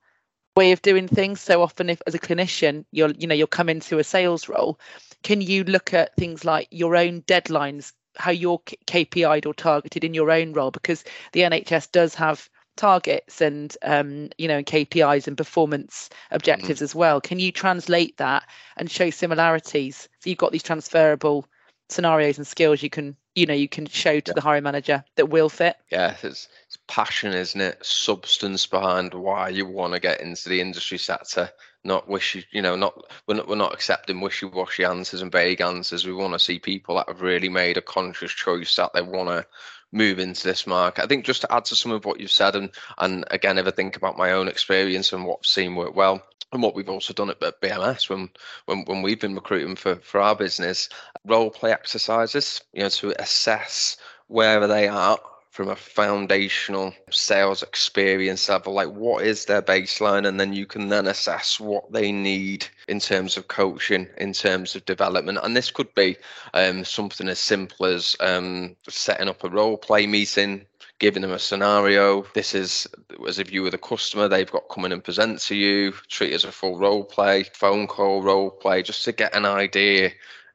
way 0.57 0.73
of 0.73 0.83
doing 0.83 1.07
things 1.07 1.41
so 1.41 1.63
often 1.63 1.91
if 1.91 2.01
as 2.07 2.15
a 2.15 2.19
clinician 2.19 2.85
you're 2.91 3.11
you 3.11 3.27
know 3.27 3.35
you'll 3.35 3.47
come 3.47 3.69
into 3.69 3.99
a 3.99 4.05
sales 4.05 4.49
role 4.49 4.79
can 5.23 5.41
you 5.41 5.65
look 5.65 5.93
at 5.93 6.15
things 6.17 6.45
like 6.45 6.67
your 6.71 6.97
own 6.97 7.23
deadlines 7.23 7.93
how 8.17 8.31
you're 8.31 8.61
kpi'd 8.87 9.47
or 9.47 9.55
targeted 9.55 10.03
in 10.03 10.15
your 10.15 10.31
own 10.31 10.53
role 10.53 10.71
because 10.71 11.05
the 11.33 11.41
nhs 11.41 11.91
does 11.93 12.15
have 12.15 12.49
targets 12.79 13.43
and 13.43 13.77
um, 13.83 14.31
you 14.39 14.49
know 14.49 14.63
KPIs 14.63 15.27
and 15.27 15.37
performance 15.37 16.09
objectives 16.31 16.81
mm. 16.81 16.83
as 16.83 16.95
well. 16.95 17.21
Can 17.21 17.39
you 17.39 17.53
translate 17.53 18.17
that 18.17 18.45
and 18.77 18.91
show 18.91 19.11
similarities? 19.11 20.09
So 20.21 20.31
you've 20.31 20.39
got 20.39 20.53
these 20.53 20.63
transferable 20.63 21.47
scenarios 21.91 22.37
and 22.37 22.47
skills 22.47 22.83
you 22.83 22.91
can 22.91 23.17
you 23.35 23.47
know 23.47 23.55
you 23.55 23.69
can 23.69 23.87
show 23.87 24.21
to 24.21 24.31
yeah. 24.31 24.35
the 24.35 24.41
hiring 24.41 24.65
manager 24.65 25.05
that 25.17 25.31
will 25.31 25.49
fit. 25.49 25.77
Yeah, 25.91 26.17
it's, 26.23 26.49
it's 26.67 26.79
passion, 26.89 27.33
isn't 27.33 27.61
it? 27.61 27.85
Substance 27.85 28.67
behind 28.67 29.15
why 29.15 29.49
you 29.49 29.67
want 29.67 29.95
to 29.95 30.01
get 30.01 30.21
into 30.21 30.49
the 30.49 30.61
industry 30.61 30.99
sector. 30.99 31.51
Not 31.85 32.09
wishy, 32.09 32.45
you 32.51 32.61
know, 32.61 32.75
not 32.75 33.01
we're 33.27 33.37
not 33.37 33.49
we're 33.49 33.55
not 33.55 33.73
accepting 33.73 34.21
wishy-washy 34.21 34.85
answers 34.85 35.23
and 35.23 35.31
vague 35.31 35.61
answers. 35.61 36.05
We 36.05 36.13
want 36.13 36.33
to 36.33 36.41
see 36.41 36.59
people 36.59 36.97
that 36.97 37.09
have 37.09 37.21
really 37.21 37.49
made 37.49 37.77
a 37.77 37.83
conscious 37.83 38.33
choice 38.33 38.75
that 38.77 38.93
they 38.93 39.03
want 39.03 39.29
to 39.29 39.47
move 39.93 40.19
into 40.19 40.45
this 40.45 40.67
market. 40.67 41.05
I 41.05 41.07
think 41.07 41.25
just 41.25 41.43
to 41.43 41.53
add 41.53 41.65
to 41.67 41.77
some 41.77 41.93
of 41.93 42.05
what 42.05 42.21
you've 42.21 42.31
said, 42.31 42.57
and 42.57 42.71
and 42.99 43.25
again, 43.31 43.59
if 43.59 43.67
I 43.67 43.71
think 43.71 43.97
about 43.97 44.19
my 44.19 44.33
own 44.33 44.49
experience 44.49 45.13
and 45.13 45.25
what 45.25 45.41
I've 45.41 45.47
seen 45.47 45.77
work 45.77 45.95
well, 45.95 46.23
and 46.53 46.63
what 46.63 46.75
we've 46.75 46.89
also 46.89 47.13
done 47.13 47.31
at, 47.31 47.41
BMS 47.41 48.09
when, 48.09 48.31
when 48.67 48.85
when 48.85 49.03
we've 49.03 49.21
been 49.21 49.35
recruiting 49.35 49.77
for 49.77 49.97
for 49.97 50.21
our 50.21 50.37
business, 50.37 50.89
role 51.25 51.51
play 51.51 51.73
exercises, 51.73 52.61
you 52.73 52.83
know, 52.83 52.89
to 52.89 53.21
assess 53.21 53.97
where 54.29 54.67
they 54.67 54.89
are 54.89 55.19
from 55.59 55.71
a 55.71 55.75
foundational 55.75 56.95
sales 57.11 57.65
experience 57.65 58.49
level 58.49 58.73
like 58.75 58.91
what 58.91 59.25
is 59.25 59.45
their 59.47 59.61
baseline 59.61 60.25
and 60.25 60.39
then 60.39 60.53
you 60.53 60.65
can 60.65 60.87
then 60.87 61.09
assess 61.09 61.59
what 61.59 61.93
they 61.93 62.13
need 62.13 62.65
in 62.87 63.01
terms 63.01 63.37
of 63.37 63.49
coaching 63.49 64.07
in 64.19 64.33
terms 64.33 64.77
of 64.77 64.85
development 64.85 65.37
and 65.43 65.57
this 65.57 65.73
could 65.73 65.93
be 65.97 66.17
um, 66.55 66.85
something 66.85 67.29
as 67.29 67.41
simple 67.41 67.87
as 67.87 68.15
um, 68.21 68.77
setting 68.89 69.29
up 69.29 69.43
a 69.43 69.51
role 69.51 69.77
play 69.77 70.07
meeting 70.07 70.65
giving 71.01 71.23
them 71.23 71.31
a 71.31 71.39
scenario. 71.39 72.25
This 72.35 72.57
is 72.57 72.89
as 73.29 73.39
if 73.39 73.53
you 73.53 73.63
were 73.63 73.71
the 73.71 73.79
customer, 73.79 74.27
they've 74.27 74.51
got 74.51 74.69
come 74.69 74.85
in 74.85 74.91
and 74.91 75.05
present 75.05 75.41
to 75.43 75.55
you, 75.55 75.93
treat 76.09 76.33
it 76.33 76.35
as 76.35 76.45
a 76.45 76.51
full 76.51 76.77
role 76.77 77.05
play, 77.05 77.45
phone 77.55 77.87
call 77.87 78.21
role 78.21 78.51
play, 78.51 78.83
just 78.83 79.05
to 79.05 79.13
get 79.13 79.33
an 79.33 79.45
idea 79.45 80.11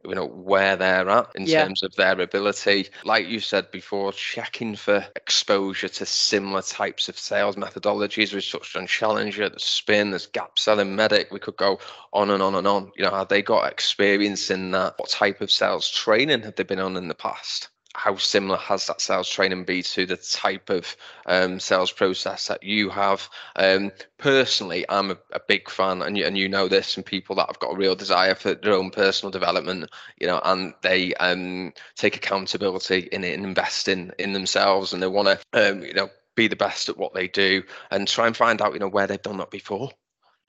you 0.05 0.15
know 0.15 0.27
where 0.27 0.75
they're 0.75 1.09
at 1.09 1.31
in 1.35 1.45
yeah. 1.45 1.63
terms 1.63 1.83
of 1.83 1.95
their 1.95 2.19
ability. 2.19 2.87
Like 3.03 3.27
you 3.27 3.39
said 3.39 3.71
before 3.71 4.11
checking 4.13 4.75
for 4.75 5.05
exposure 5.15 5.89
to 5.89 6.05
similar 6.05 6.61
types 6.61 7.09
of 7.09 7.17
sales 7.17 7.55
methodologies. 7.55 8.33
We 8.33 8.41
touched 8.41 8.75
on 8.75 8.87
challenger 8.87 9.49
the 9.49 9.59
spin 9.59 10.11
there's 10.11 10.27
gap 10.27 10.59
selling 10.59 10.95
MEDDIC. 10.95 11.31
We 11.31 11.39
could 11.39 11.57
go 11.57 11.79
on 12.11 12.29
and 12.29 12.41
on 12.41 12.55
and 12.55 12.67
on. 12.67 12.91
You 12.95 13.03
know 13.03 13.11
have 13.11 13.29
they 13.29 13.41
got 13.41 13.71
experience 13.71 14.49
in 14.49 14.71
that? 14.71 14.95
What 14.97 15.09
type 15.09 15.41
of 15.41 15.51
sales 15.51 15.89
training 15.89 16.41
have 16.43 16.55
they 16.55 16.63
been 16.63 16.79
on 16.79 16.97
in 16.97 17.07
the 17.07 17.15
past 17.15 17.69
how 17.95 18.15
similar 18.15 18.57
has 18.57 18.87
that 18.87 19.01
sales 19.01 19.29
training 19.29 19.65
be 19.65 19.83
to 19.83 20.05
the 20.05 20.17
type 20.17 20.69
of 20.69 20.95
um, 21.25 21.59
sales 21.59 21.91
process 21.91 22.47
that 22.47 22.63
you 22.63 22.89
have? 22.89 23.29
Um, 23.55 23.91
personally, 24.17 24.85
I'm 24.89 25.11
a, 25.11 25.17
a, 25.31 25.39
big 25.47 25.69
fan, 25.69 26.01
and 26.01 26.17
you, 26.17 26.25
and 26.25 26.37
you 26.37 26.49
know 26.49 26.67
this, 26.67 26.95
and 26.95 27.05
people 27.05 27.35
that 27.35 27.47
have 27.47 27.59
got 27.59 27.73
a 27.73 27.77
real 27.77 27.95
desire 27.95 28.35
for 28.35 28.55
their 28.55 28.73
own 28.73 28.89
personal 28.89 29.31
development, 29.31 29.89
you 30.19 30.27
know, 30.27 30.41
and 30.43 30.73
they 30.81 31.13
um, 31.15 31.73
take 31.95 32.15
accountability 32.15 33.09
in 33.11 33.23
it 33.23 33.35
and 33.35 33.45
invest 33.45 33.87
in 33.87 34.11
in 34.17 34.33
themselves, 34.33 34.93
and 34.93 35.01
they 35.01 35.07
want 35.07 35.27
to, 35.27 35.71
um, 35.71 35.83
you 35.83 35.93
know, 35.93 36.09
be 36.35 36.47
the 36.47 36.55
best 36.55 36.89
at 36.89 36.97
what 36.97 37.13
they 37.13 37.27
do, 37.27 37.61
and 37.91 38.07
try 38.07 38.25
and 38.25 38.35
find 38.35 38.61
out, 38.61 38.73
you 38.73 38.79
know, 38.79 38.89
where 38.89 39.05
they've 39.05 39.21
done 39.21 39.37
that 39.37 39.51
before, 39.51 39.91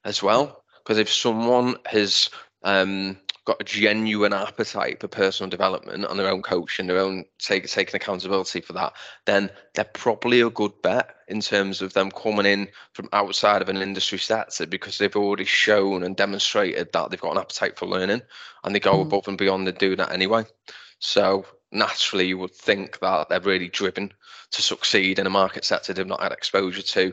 as 0.05 0.23
well. 0.23 0.65
Because 0.83 0.99
if 0.99 1.13
someone 1.13 1.77
has 1.87 2.31
um, 2.63 3.19
got 3.45 3.61
a 3.61 3.65
genuine 3.65 4.33
appetite 4.33 5.01
for 5.01 5.09
personal 5.09 5.51
development 5.51 6.05
and 6.09 6.19
their 6.19 6.31
own 6.31 6.43
coaching, 6.43 6.87
their 6.87 6.99
own 6.99 7.25
take, 7.39 7.67
taking 7.69 7.97
accountability 7.97 8.61
for 8.61 8.73
that, 8.73 8.95
then 9.27 9.51
they're 9.75 9.85
probably 9.85 10.41
a 10.41 10.51
good 10.51 10.73
bet 10.83 11.15
in 11.29 11.41
terms 11.41 11.83
of 11.83 11.93
them 11.93 12.11
coming 12.11 12.47
in 12.47 12.69
from 12.93 13.09
outside 13.13 13.61
of 13.61 13.69
an 13.69 13.77
industry 13.77 14.19
sector 14.19 14.67
because 14.67 14.97
they've 14.97 15.17
already 15.17 15.45
shown 15.45 16.03
and 16.03 16.17
demonstrated 16.17 16.91
that 16.93 17.11
they've 17.11 17.21
got 17.21 17.33
an 17.33 17.39
appetite 17.39 17.79
for 17.79 17.87
learning 17.87 18.23
and 18.65 18.75
they 18.75 18.81
go 18.81 18.95
mm. 18.95 19.03
above 19.03 19.29
and 19.29 19.39
beyond 19.39 19.69
and 19.69 19.79
do 19.79 19.95
that 19.95 20.13
anyway. 20.13 20.45
So 20.99 21.45
naturally, 21.71 22.27
you 22.27 22.39
would 22.39 22.55
think 22.55 22.99
that 23.01 23.29
they're 23.29 23.41
really 23.41 23.69
driven 23.69 24.13
to 24.53 24.63
succeed 24.63 25.19
in 25.19 25.27
a 25.27 25.31
market 25.31 25.65
sector 25.65 25.93
they've 25.93 26.07
not 26.07 26.23
had 26.23 26.33
exposure 26.33 26.83
to 26.83 27.13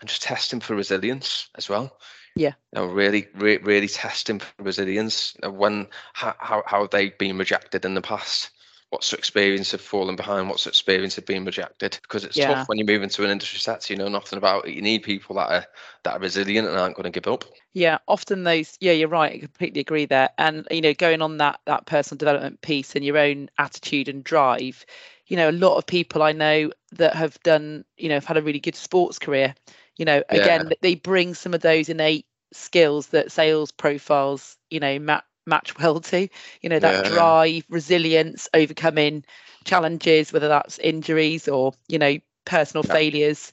and 0.00 0.08
just 0.08 0.22
testing 0.22 0.60
for 0.60 0.74
resilience 0.74 1.48
as 1.56 1.68
well 1.68 1.96
yeah 2.34 2.54
you 2.72 2.80
know, 2.80 2.86
really 2.86 3.26
re- 3.34 3.58
really 3.58 3.88
testing 3.88 4.38
for 4.38 4.62
resilience 4.62 5.36
when 5.42 5.86
how, 6.12 6.34
how 6.38 6.62
how 6.66 6.80
have 6.82 6.90
they 6.90 7.10
been 7.10 7.38
rejected 7.38 7.84
in 7.84 7.94
the 7.94 8.02
past 8.02 8.50
what's 8.90 9.10
the 9.10 9.16
experience 9.16 9.72
of 9.72 9.80
falling 9.80 10.16
behind, 10.16 10.48
what's 10.48 10.64
the 10.64 10.70
experience 10.70 11.16
of 11.16 11.24
being 11.24 11.44
rejected. 11.44 11.96
Because 12.02 12.24
it's 12.24 12.36
Yeah. 12.36 12.40
tough 12.40 12.68
when 12.68 12.76
you 12.76 12.84
move 12.84 13.04
into 13.04 13.24
an 13.24 13.30
industry 13.30 13.60
sector, 13.60 13.92
you 13.92 13.98
know 13.98 14.08
nothing 14.08 14.36
about 14.36 14.66
it. 14.66 14.74
You 14.74 14.82
need 14.82 15.04
people 15.04 15.36
that 15.36 15.48
are 15.48 15.66
that 16.02 16.14
are 16.14 16.18
resilient 16.18 16.66
and 16.66 16.76
aren't 16.76 16.96
going 16.96 17.10
to 17.10 17.20
give 17.20 17.32
up. 17.32 17.44
Yeah, 17.72 17.98
often 18.08 18.42
those. 18.44 18.76
Yeah, 18.80 18.92
you're 18.92 19.08
right. 19.08 19.34
I 19.34 19.38
completely 19.38 19.80
agree 19.80 20.06
there. 20.06 20.30
And 20.38 20.66
you 20.70 20.80
know, 20.80 20.94
going 20.94 21.22
on 21.22 21.38
that 21.38 21.60
that 21.66 21.86
personal 21.86 22.18
development 22.18 22.60
piece 22.62 22.96
and 22.96 23.04
your 23.04 23.18
own 23.18 23.48
attitude 23.58 24.08
and 24.08 24.24
drive. 24.24 24.84
You 25.26 25.36
know, 25.36 25.50
a 25.50 25.52
lot 25.52 25.76
of 25.76 25.86
people 25.86 26.22
I 26.22 26.32
know 26.32 26.72
that 26.92 27.14
have 27.14 27.40
done. 27.42 27.84
You 27.96 28.08
know, 28.08 28.16
have 28.16 28.24
had 28.24 28.36
a 28.38 28.42
really 28.42 28.60
good 28.60 28.74
sports 28.76 29.18
career. 29.18 29.54
You 30.00 30.06
know, 30.06 30.24
Yeah. 30.30 30.48
again, 30.48 30.72
they 30.82 30.96
bring 30.96 31.34
some 31.34 31.54
of 31.54 31.60
those 31.60 31.90
innate 31.90 32.26
skills 32.52 33.08
that 33.08 33.32
sales 33.32 33.70
profiles. 33.70 34.56
You 34.70 34.80
know, 34.80 34.98
ma- 34.98 35.20
match 35.46 35.78
well 35.78 36.00
to. 36.00 36.28
You 36.62 36.70
know, 36.70 36.80
that 36.80 37.02
Yeah. 37.02 37.02
drive, 37.02 37.64
resilience, 37.68 38.48
overcoming 38.54 39.24
challenges, 39.64 40.32
whether 40.32 40.48
that's 40.48 40.78
injuries 40.78 41.48
or 41.48 41.74
you 41.88 41.98
know 41.98 42.18
personal 42.46 42.82
Yeah. 42.82 42.96
failures 42.96 43.52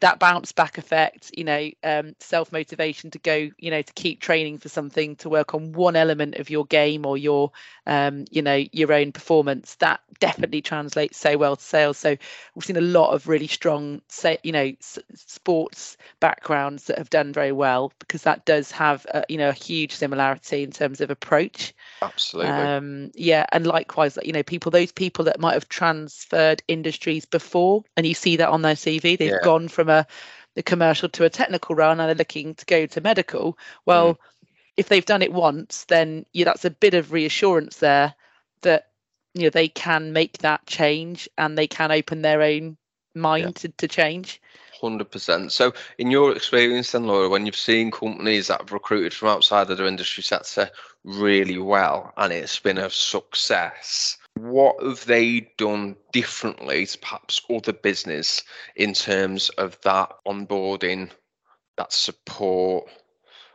that 0.00 0.18
bounce 0.18 0.52
back 0.52 0.78
effect 0.78 1.30
you 1.36 1.44
know 1.44 1.70
um, 1.84 2.14
self 2.18 2.52
motivation 2.52 3.10
to 3.10 3.18
go 3.18 3.50
you 3.58 3.70
know 3.70 3.82
to 3.82 3.92
keep 3.94 4.20
training 4.20 4.58
for 4.58 4.68
something 4.68 5.16
to 5.16 5.28
work 5.28 5.54
on 5.54 5.72
one 5.72 5.96
element 5.96 6.36
of 6.36 6.50
your 6.50 6.64
game 6.66 7.06
or 7.06 7.16
your 7.16 7.50
um, 7.86 8.24
you 8.30 8.42
know 8.42 8.64
your 8.72 8.92
own 8.92 9.12
performance 9.12 9.76
that 9.76 10.00
definitely 10.20 10.60
translates 10.60 11.16
so 11.18 11.36
well 11.36 11.56
to 11.56 11.62
sales. 11.62 11.96
So 11.98 12.16
we've 12.54 12.64
seen 12.64 12.76
a 12.76 12.80
lot 12.82 13.12
of 13.12 13.28
really 13.28 13.46
strong 13.46 14.00
say 14.08 14.38
you 14.42 14.52
know 14.52 14.72
sports 15.14 15.96
backgrounds 16.20 16.84
that 16.84 16.98
have 16.98 17.10
done 17.10 17.32
very 17.32 17.52
well 17.52 17.92
because 17.98 18.22
that 18.22 18.44
does 18.44 18.70
have 18.70 19.06
a, 19.14 19.24
you 19.28 19.38
know 19.38 19.48
a 19.48 19.54
huge 19.54 19.92
similarity 19.92 20.62
in 20.62 20.70
terms 20.70 21.00
of 21.00 21.10
approach 21.10 21.74
Absolutely. 22.02 22.50
um 22.50 23.10
yeah 23.14 23.44
and 23.52 23.66
likewise 23.66 24.18
you 24.22 24.32
know 24.32 24.42
people 24.42 24.70
those 24.70 24.92
people 24.92 25.24
that 25.24 25.40
might 25.40 25.52
have 25.54 25.68
transferred 25.68 26.62
industries 26.68 27.26
before 27.26 27.82
and 27.96 28.06
you 28.06 28.14
see 28.14 28.36
that 28.36 28.48
on 28.48 28.62
their 28.62 28.74
cv 28.74 29.18
they've 29.18 29.30
Yeah. 29.30 29.38
gone 29.42 29.68
from 29.68 29.88
a 29.88 30.06
the 30.54 30.62
commercial 30.62 31.08
to 31.10 31.24
a 31.24 31.30
technical 31.30 31.74
run 31.74 32.00
and 32.00 32.08
they're 32.08 32.14
looking 32.14 32.54
to 32.54 32.64
go 32.66 32.86
to 32.86 33.00
medical 33.00 33.58
well 33.86 34.18
if 34.76 34.88
they've 34.88 35.04
done 35.04 35.22
it 35.22 35.32
once 35.32 35.84
then 35.84 36.24
yeah 36.32 36.44
that's 36.44 36.64
a 36.64 36.70
bit 36.70 36.94
of 36.94 37.12
reassurance 37.12 37.76
there 37.76 38.14
that 38.62 38.88
you 39.34 39.42
know 39.42 39.50
they 39.50 39.68
can 39.68 40.12
make 40.12 40.38
that 40.38 40.64
change 40.66 41.28
and 41.38 41.56
they 41.56 41.66
can 41.66 41.90
open 41.92 42.22
their 42.22 42.42
own 42.42 42.76
mind 43.14 43.56
to, 43.56 43.68
to 43.68 43.86
change 43.88 44.40
Hundred 44.80 45.10
percent. 45.10 45.52
So, 45.52 45.74
in 45.98 46.10
your 46.10 46.34
experience, 46.34 46.92
then, 46.92 47.06
Laura, 47.06 47.28
when 47.28 47.44
you've 47.44 47.56
seen 47.56 47.90
companies 47.90 48.46
that 48.46 48.60
have 48.60 48.72
recruited 48.72 49.12
from 49.12 49.28
outside 49.28 49.70
of 49.70 49.76
their 49.76 49.86
industry 49.86 50.22
sector 50.22 50.70
really 51.04 51.58
well, 51.58 52.12
and 52.16 52.32
it's 52.32 52.58
been 52.58 52.78
a 52.78 52.88
success, 52.88 54.16
what 54.34 54.82
have 54.82 55.04
they 55.04 55.52
done 55.58 55.96
differently 56.12 56.86
to 56.86 56.98
perhaps 56.98 57.42
other 57.50 57.74
business 57.74 58.42
in 58.76 58.94
terms 58.94 59.50
of 59.50 59.78
that 59.82 60.12
onboarding, 60.26 61.10
that 61.76 61.92
support, 61.92 62.88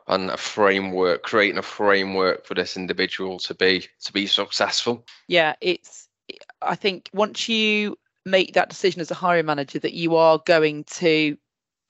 and 0.08 0.30
a 0.30 0.38
framework, 0.38 1.24
creating 1.24 1.58
a 1.58 1.64
framework 1.64 2.46
for 2.46 2.54
this 2.54 2.78
individual 2.78 3.40
to 3.40 3.56
be 3.56 3.88
to 4.04 4.14
be 4.14 4.28
successful? 4.28 5.06
yeah 5.28 5.56
it's 5.62 6.08
i 6.62 6.76
think 6.76 7.10
once 7.14 7.50
you 7.50 7.98
make 8.26 8.54
that 8.54 8.70
decision 8.70 9.02
as 9.02 9.12
a 9.12 9.16
hiring 9.16 9.46
manager 9.46 9.80
that 9.80 9.94
you 9.94 10.16
are 10.16 10.40
going 10.46 10.84
to 10.86 11.38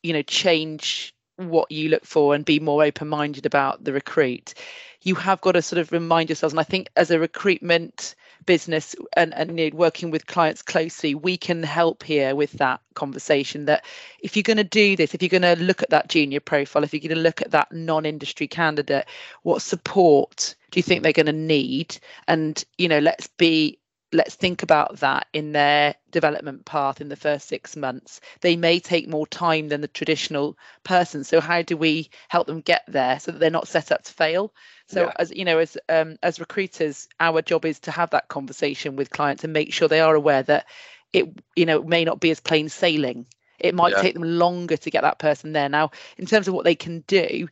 you 0.04 0.14
know 0.14 0.22
change 0.24 1.14
what 1.38 1.70
you 1.72 1.90
look 1.90 2.06
for 2.06 2.34
and 2.34 2.46
be 2.46 2.60
more 2.60 2.84
open 2.84 3.10
minded 3.10 3.46
about 3.46 3.84
the 3.84 3.92
recruit. 3.92 4.54
You 5.02 5.16
have 5.16 5.42
got 5.42 5.52
to 5.52 5.62
sort 5.62 5.80
of 5.80 5.92
remind 5.92 6.30
yourselves 6.30 6.54
and 6.54 6.60
i 6.60 6.64
think 6.64 6.90
as 6.96 7.12
a 7.12 7.20
recruitment 7.20 8.16
business 8.46 8.96
and, 9.16 9.34
and 9.34 9.74
working 9.74 10.12
with 10.12 10.28
clients 10.28 10.62
closely 10.62 11.16
we 11.16 11.36
can 11.36 11.64
help 11.64 12.04
here 12.04 12.36
with 12.36 12.52
that 12.54 12.80
conversation 12.94 13.66
that 13.66 13.84
if 14.20 14.36
you're 14.36 14.44
going 14.44 14.58
to 14.58 14.64
do 14.64 14.96
this 14.96 15.14
if 15.14 15.22
you're 15.22 15.30
going 15.30 15.42
to 15.42 15.56
look 15.64 15.82
at 15.82 15.90
that 15.90 16.10
junior 16.10 16.40
profile 16.40 16.84
if 16.84 16.94
you're 16.94 17.00
going 17.00 17.10
to 17.10 17.22
look 17.22 17.42
at 17.42 17.52
that 17.52 17.72
non-industry 17.72 18.48
candidate 18.48 19.06
what 19.44 19.62
support 19.62 20.56
do 20.76 20.80
you 20.80 20.84
think 20.84 21.04
they're 21.04 21.14
going 21.14 21.26
to 21.26 21.32
need? 21.32 21.98
And 22.28 22.62
you 22.78 22.90
know 22.90 23.00
let's 23.00 23.28
be 23.28 23.80
let's 24.16 24.36
think 24.36 24.64
about 24.64 24.98
that 25.00 25.28
in 25.34 25.52
their 25.52 25.96
development 26.12 26.66
path 26.66 27.02
in 27.02 27.10
the 27.10 27.16
first 27.16 27.48
six 27.48 27.76
months. 27.76 28.22
They 28.42 28.56
may 28.56 28.80
take 28.80 29.08
more 29.08 29.28
time 29.28 29.70
than 29.70 29.82
the 29.82 29.88
traditional 29.88 30.58
person. 30.84 31.24
So 31.24 31.42
how 31.42 31.62
do 31.62 31.78
we 31.78 32.10
help 32.30 32.48
them 32.48 32.62
get 32.62 32.84
there 32.88 33.20
so 33.20 33.32
that 33.32 33.40
they're 33.40 33.50
not 33.50 33.68
set 33.68 33.92
up 33.92 34.04
to 34.04 34.14
fail? 34.14 34.54
So 34.88 35.08
Yeah. 35.08 35.14
as 35.18 35.32
you 35.32 35.46
know 35.46 35.60
as 35.60 35.78
um, 35.90 36.18
as 36.24 36.40
recruiters 36.40 37.08
our 37.20 37.42
job 37.42 37.66
is 37.66 37.80
to 37.82 37.92
have 37.92 38.12
that 38.12 38.30
conversation 38.30 38.96
with 38.96 39.12
clients 39.12 39.44
and 39.44 39.54
make 39.54 39.74
sure 39.74 39.88
they 39.88 40.02
are 40.02 40.16
aware 40.16 40.44
that 40.44 40.66
it 41.14 41.28
you 41.56 41.66
know 41.66 41.84
may 41.84 42.06
not 42.06 42.20
be 42.20 42.32
as 42.32 42.40
plain 42.40 42.70
sailing. 42.70 43.26
It 43.60 43.76
might 43.76 43.92
Yeah. 43.92 44.02
take 44.02 44.14
them 44.14 44.24
longer 44.24 44.78
to 44.78 44.92
get 44.92 45.04
that 45.04 45.20
person 45.20 45.54
there. 45.54 45.70
Now 45.70 45.92
in 46.18 46.26
terms 46.26 46.48
of 46.48 46.54
what 46.54 46.66
they 46.66 46.76
can 46.76 47.04
do 47.08 47.48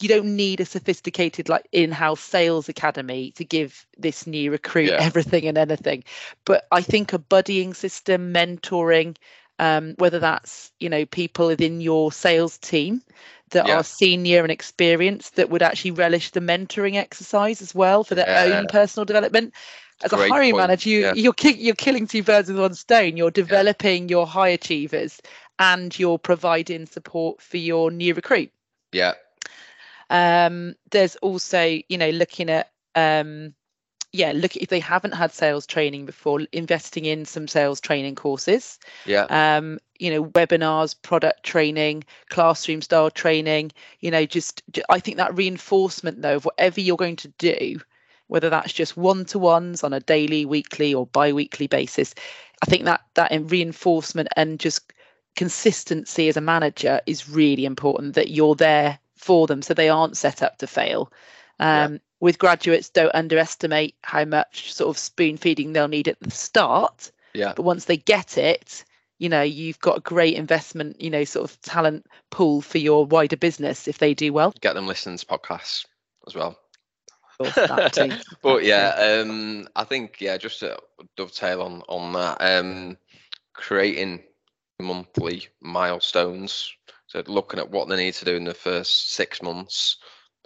you 0.00 0.08
don't 0.08 0.36
need 0.36 0.60
a 0.60 0.64
sophisticated 0.64 1.48
like 1.48 1.66
in-house 1.72 2.20
sales 2.20 2.68
academy 2.68 3.30
to 3.32 3.44
give 3.44 3.86
this 3.98 4.26
new 4.26 4.50
recruit 4.50 4.90
Yeah. 4.90 4.98
everything 5.00 5.46
and 5.46 5.58
anything. 5.58 6.04
But 6.44 6.66
i 6.72 6.82
think 6.82 7.12
a 7.12 7.18
buddying 7.18 7.74
system 7.74 8.32
mentoring 8.32 9.16
um, 9.58 9.94
whether 9.96 10.18
that's 10.18 10.70
you 10.80 10.88
know 10.90 11.06
people 11.06 11.46
within 11.46 11.80
your 11.80 12.12
sales 12.12 12.58
team 12.58 13.02
that 13.50 13.66
Yeah. 13.66 13.76
are 13.78 13.84
senior 13.84 14.42
and 14.42 14.52
experienced 14.52 15.36
that 15.36 15.48
would 15.48 15.62
actually 15.62 15.92
relish 15.92 16.30
the 16.30 16.40
mentoring 16.40 16.96
exercise 16.96 17.62
as 17.62 17.74
well 17.74 18.04
for 18.04 18.14
their 18.14 18.28
Yeah. 18.28 18.58
own 18.58 18.66
personal 18.66 19.04
development. 19.06 19.54
As 20.04 20.12
a 20.12 20.16
hiring 20.18 20.52
point, 20.52 20.64
manager 20.64 20.90
you, 20.90 21.12
you're 21.14 21.32
ki- 21.32 21.56
you're 21.56 21.74
killing 21.74 22.06
two 22.06 22.22
birds 22.22 22.48
with 22.48 22.58
one 22.60 22.74
stone. 22.74 23.16
You're 23.16 23.30
developing 23.30 24.10
your 24.10 24.26
high 24.26 24.48
achievers 24.48 25.22
and 25.58 25.98
you're 25.98 26.18
providing 26.18 26.84
support 26.84 27.40
for 27.40 27.56
your 27.56 27.90
new 27.90 28.12
recruit. 28.12 28.50
Yeah, 28.92 29.14
um 30.10 30.74
there's 30.90 31.16
also 31.16 31.78
you 31.88 31.98
know 31.98 32.10
looking 32.10 32.48
at 32.48 32.70
um 32.94 33.54
yeah 34.12 34.32
look 34.34 34.56
if 34.56 34.68
they 34.68 34.80
haven't 34.80 35.14
had 35.14 35.32
sales 35.32 35.66
training 35.66 36.06
before 36.06 36.40
investing 36.52 37.04
in 37.04 37.24
some 37.24 37.48
sales 37.48 37.80
training 37.80 38.14
courses. 38.14 38.78
Yeah, 39.04 39.26
um 39.30 39.78
you 39.98 40.10
know 40.10 40.24
webinars 40.24 40.94
product 41.02 41.42
training 41.42 42.04
classroom 42.28 42.82
style 42.82 43.10
training 43.10 43.72
you 44.00 44.10
know 44.10 44.26
just 44.26 44.62
I 44.88 45.00
think 45.00 45.16
that 45.16 45.36
reinforcement 45.36 46.22
though 46.22 46.36
of 46.36 46.44
whatever 46.44 46.80
you're 46.80 46.96
going 46.96 47.16
to 47.16 47.28
do 47.38 47.80
whether 48.28 48.50
that's 48.50 48.72
just 48.72 48.96
one-to-ones 48.96 49.84
on 49.84 49.92
a 49.92 50.00
daily 50.00 50.44
weekly 50.44 50.92
or 50.92 51.06
bi-weekly 51.06 51.66
basis 51.66 52.14
i 52.62 52.66
think 52.66 52.84
that 52.84 53.02
that 53.14 53.32
in 53.32 53.46
reinforcement 53.46 54.28
and 54.36 54.58
just 54.58 54.92
consistency 55.36 56.28
as 56.28 56.36
a 56.36 56.40
manager 56.40 57.00
is 57.06 57.28
really 57.28 57.64
important 57.64 58.14
that 58.14 58.30
you're 58.30 58.54
there 58.54 58.98
for 59.16 59.46
them 59.46 59.62
so 59.62 59.74
they 59.74 59.88
aren't 59.88 60.16
set 60.16 60.42
up 60.42 60.58
to 60.58 60.66
fail 60.66 61.12
Yeah. 61.58 61.84
um, 61.84 62.00
with 62.20 62.38
graduates 62.38 62.88
don't 62.90 63.14
underestimate 63.14 63.94
how 64.02 64.24
much 64.24 64.72
sort 64.72 64.90
of 64.90 64.98
spoon 64.98 65.36
feeding 65.36 65.72
they'll 65.72 65.88
need 65.88 66.08
at 66.08 66.20
the 66.20 66.30
start 66.30 67.10
yeah. 67.34 67.52
but 67.54 67.62
once 67.62 67.86
they 67.86 67.96
get 67.96 68.38
it 68.38 68.84
you 69.18 69.28
know 69.28 69.42
you've 69.42 69.80
got 69.80 69.98
a 69.98 70.00
great 70.00 70.34
investment 70.34 71.00
you 71.00 71.10
know 71.10 71.24
sort 71.24 71.50
of 71.50 71.60
talent 71.62 72.06
pool 72.30 72.60
for 72.60 72.78
your 72.78 73.06
wider 73.06 73.36
business 73.36 73.88
if 73.88 73.98
they 73.98 74.14
do 74.14 74.32
well 74.32 74.52
Get 74.60 74.74
them 74.74 74.86
listening 74.86 75.16
to 75.18 75.26
podcasts 75.26 75.86
as 76.26 76.34
well. 76.34 76.58
Course, 77.38 77.54
but 78.42 78.64
yeah, 78.64 79.20
um, 79.20 79.68
I 79.76 79.84
think 79.84 80.22
yeah, 80.22 80.38
just 80.38 80.60
to 80.60 80.78
dovetail 81.16 81.60
on 81.60 81.82
on 81.86 82.12
that, 82.14 82.38
um, 82.40 82.96
creating 83.52 84.22
monthly 84.80 85.46
milestones. 85.60 86.72
Looking 87.26 87.60
at 87.60 87.70
what 87.70 87.88
they 87.88 87.96
need 87.96 88.14
to 88.14 88.24
do 88.24 88.36
in 88.36 88.44
the 88.44 88.54
first 88.54 89.12
six 89.12 89.42
months, 89.42 89.96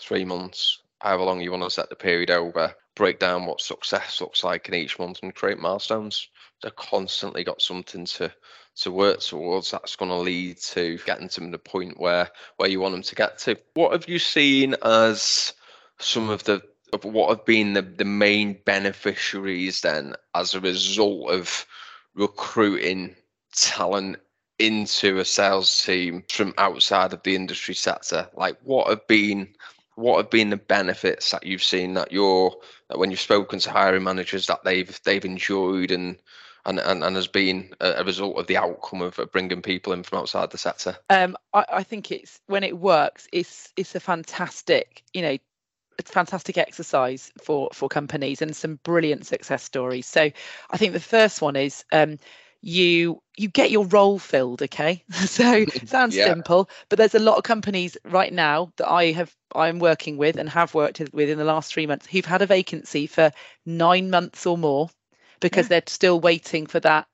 three 0.01 0.25
months, 0.25 0.79
however 1.01 1.25
long 1.25 1.41
you 1.41 1.51
want 1.51 1.65
to 1.65 1.71
set 1.71 1.89
the 1.91 1.97
period 1.97 2.31
over. 2.31 2.75
Break 2.97 3.19
down 3.19 3.47
what 3.47 3.61
success 3.61 4.21
looks 4.21 4.45
like 4.45 4.69
in 4.69 4.75
each 4.75 4.99
month 4.99 5.21
and 5.23 5.35
create 5.35 5.59
milestones. 5.59 6.29
They've 6.63 6.75
constantly 6.77 7.45
got 7.45 7.63
something 7.63 8.05
to 8.05 8.33
to 8.77 8.91
work 8.91 9.21
towards. 9.21 9.71
That's 9.71 9.97
going 9.97 10.11
to 10.11 10.17
lead 10.17 10.59
to 10.59 10.99
getting 11.07 11.29
to 11.31 11.51
the 11.51 11.59
point 11.59 11.99
where 11.99 12.29
where 12.57 12.69
you 12.69 12.81
want 12.81 12.93
them 12.93 13.03
to 13.03 13.15
get 13.15 13.39
to. 13.41 13.57
What 13.75 13.93
have 13.93 14.09
you 14.09 14.19
seen 14.19 14.75
as 14.83 15.55
some 15.99 16.29
of 16.31 16.45
the 16.45 16.63
of 16.93 17.05
what 17.05 17.31
have 17.31 17.45
been 17.45 17.73
the, 17.73 17.83
the 17.83 18.05
main 18.05 18.59
beneficiaries 18.65 19.81
then 19.81 20.15
as 20.35 20.55
a 20.55 20.61
result 20.61 21.31
of 21.31 21.67
recruiting 22.15 23.15
talent 23.55 24.19
into 24.61 25.19
a 25.19 25.25
sales 25.25 25.83
team 25.85 26.25
from 26.29 26.55
outside 26.59 27.13
of 27.13 27.23
the 27.23 27.35
industry 27.35 27.75
sector 27.75 28.29
like 28.35 28.57
what 28.63 28.89
have 28.89 29.07
been 29.07 29.49
what 29.95 30.17
have 30.19 30.31
been 30.31 30.51
the 30.51 30.57
benefits 30.57 31.31
that 31.31 31.45
you've 31.45 31.63
seen 31.63 31.95
that 31.95 32.13
you're 32.13 32.55
that 32.89 32.99
when 32.99 33.11
you've 33.11 33.21
spoken 33.21 33.59
to 33.59 33.71
hiring 33.71 34.05
managers 34.05 34.47
that 34.47 34.63
they've 34.65 35.01
they've 35.05 35.25
enjoyed 35.25 35.91
and 35.91 36.17
and 36.67 36.79
and, 36.79 37.03
and 37.03 37.17
has 37.17 37.27
been 37.27 37.71
a, 37.81 38.05
result 38.05 38.37
of 38.37 38.47
the 38.47 38.57
outcome 38.57 39.01
of 39.03 39.19
bringing 39.33 39.63
people 39.63 39.93
in 39.93 40.03
from 40.03 40.19
outside 40.19 40.51
the 40.51 40.59
sector 40.59 40.97
um 41.09 41.37
I, 41.55 41.65
I 41.73 41.83
think 41.83 42.13
it's 42.13 42.41
when 42.47 42.65
it 42.65 42.79
works 42.79 43.29
it's 43.33 43.73
it's 43.77 43.95
a 43.95 44.01
fantastic 44.01 45.03
you 45.15 45.23
know 45.23 45.39
a 46.01 46.03
fantastic 46.03 46.59
exercise 46.59 47.33
for 47.43 47.69
for 47.73 47.89
companies 47.89 48.43
and 48.43 48.57
some 48.57 48.81
brilliant 48.83 49.27
success 49.27 49.63
stories. 49.63 50.07
So 50.07 50.31
I 50.71 50.77
think 50.77 50.93
the 50.93 51.01
first 51.01 51.43
one 51.43 51.57
is 51.57 51.85
um, 51.93 52.19
you 52.63 53.23
you 53.37 53.49
get 53.49 53.71
your 53.71 53.87
role 53.87 54.19
filled 54.19 54.63
okay 54.63 55.03
so 55.11 55.45
mm-hmm. 55.45 55.87
sounds 55.87 56.15
yeah. 56.15 56.27
simple 56.27 56.69
but 56.89 56.99
there's 56.99 57.15
a 57.15 57.21
lot 57.21 57.39
of 57.39 57.45
companies 57.45 57.97
right 58.05 58.33
now 58.33 58.71
that 58.77 58.89
i 58.89 59.07
have 59.07 59.35
i'm 59.55 59.79
working 59.79 60.17
with 60.17 60.37
and 60.37 60.49
have 60.49 60.75
worked 60.75 61.01
with 61.13 61.29
in 61.29 61.39
the 61.39 61.45
last 61.45 61.73
three 61.73 61.87
months 61.87 62.07
who've 62.07 62.25
had 62.25 62.43
a 62.43 62.47
vacancy 62.47 63.07
for 63.07 63.33
nine 63.65 64.11
months 64.11 64.47
or 64.47 64.59
more 64.59 64.91
because 65.41 65.67
yeah. 65.67 65.69
they're 65.81 65.83
still 65.87 66.21
waiting 66.21 66.67
for 66.67 66.81
that 66.81 67.07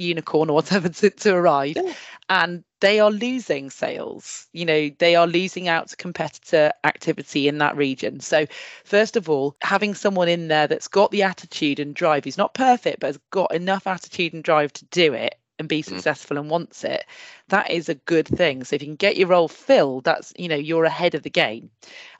unicorn 0.00 0.50
or 0.50 0.54
whatever 0.54 0.88
to, 1.00 1.10
to 1.10 1.34
arrive 1.34 1.76
yeah. 1.76 1.92
and 2.28 2.64
they 2.80 2.98
are 3.00 3.10
losing 3.10 3.70
sales 3.70 4.46
you 4.52 4.64
know 4.64 4.90
they 4.98 5.14
are 5.14 5.26
losing 5.26 5.68
out 5.68 5.88
to 5.88 5.96
competitor 5.96 6.72
activity 6.84 7.48
in 7.48 7.58
that 7.58 7.76
region 7.76 8.20
so 8.20 8.46
first 8.84 9.16
of 9.16 9.28
all 9.28 9.56
having 9.62 9.94
someone 9.94 10.28
in 10.28 10.48
there 10.48 10.66
that's 10.66 10.88
got 10.88 11.10
the 11.10 11.22
attitude 11.22 11.78
and 11.78 11.94
drive 11.94 12.24
he's 12.24 12.38
not 12.38 12.54
perfect 12.54 13.00
but 13.00 13.08
has 13.08 13.18
got 13.30 13.54
enough 13.54 13.86
attitude 13.86 14.32
and 14.32 14.44
drive 14.44 14.72
to 14.72 14.84
do 14.86 15.12
it 15.12 15.36
and 15.58 15.68
be 15.68 15.82
mm. 15.82 15.84
successful 15.84 16.36
mm. 16.36 16.40
and 16.40 16.50
wants 16.50 16.82
it 16.82 17.04
that 17.48 17.70
is 17.70 17.88
a 17.88 17.94
good 17.94 18.26
thing 18.26 18.64
so 18.64 18.74
if 18.74 18.82
you 18.82 18.88
can 18.88 18.96
get 18.96 19.16
your 19.16 19.28
role 19.28 19.48
filled 19.48 20.04
that's 20.04 20.32
you 20.36 20.48
know 20.48 20.56
you're 20.56 20.84
ahead 20.84 21.14
of 21.14 21.22
the 21.22 21.30
game 21.30 21.70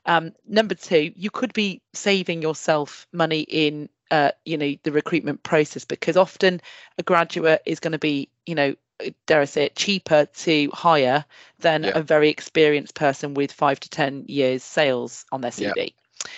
um, 0.07 0.33
number 0.47 0.75
two 0.75 1.13
you 1.17 1.31
could 1.31 1.53
be 1.53 1.81
saving 1.93 2.43
yourself 2.43 3.07
money 3.13 3.41
in 3.41 3.89
uh, 4.11 4.31
you 4.45 4.57
know 4.57 4.75
the 4.83 4.93
recruitment 4.93 5.43
process 5.43 5.85
because 5.85 6.17
often 6.17 6.61
a 6.99 7.03
graduate 7.03 7.63
is 7.67 7.81
going 7.81 7.93
to 7.93 7.99
be 7.99 8.29
you 8.47 8.55
know 8.55 8.75
dare 9.27 9.41
I 9.41 9.45
say 9.47 9.65
it 9.65 9.77
cheaper 9.77 10.27
to 10.27 10.71
hire 10.73 11.25
than 11.61 11.85
yeah. 11.85 11.93
a 11.95 12.03
very 12.03 12.29
experienced 12.29 12.95
person 12.95 13.35
with 13.35 13.53
five 13.53 13.81
to 13.81 13.91
ten 13.91 14.25
years 14.27 14.63
sales 14.63 15.25
on 15.33 15.41
their 15.41 15.51
CV. 15.51 15.77
Yeah. 15.77 15.89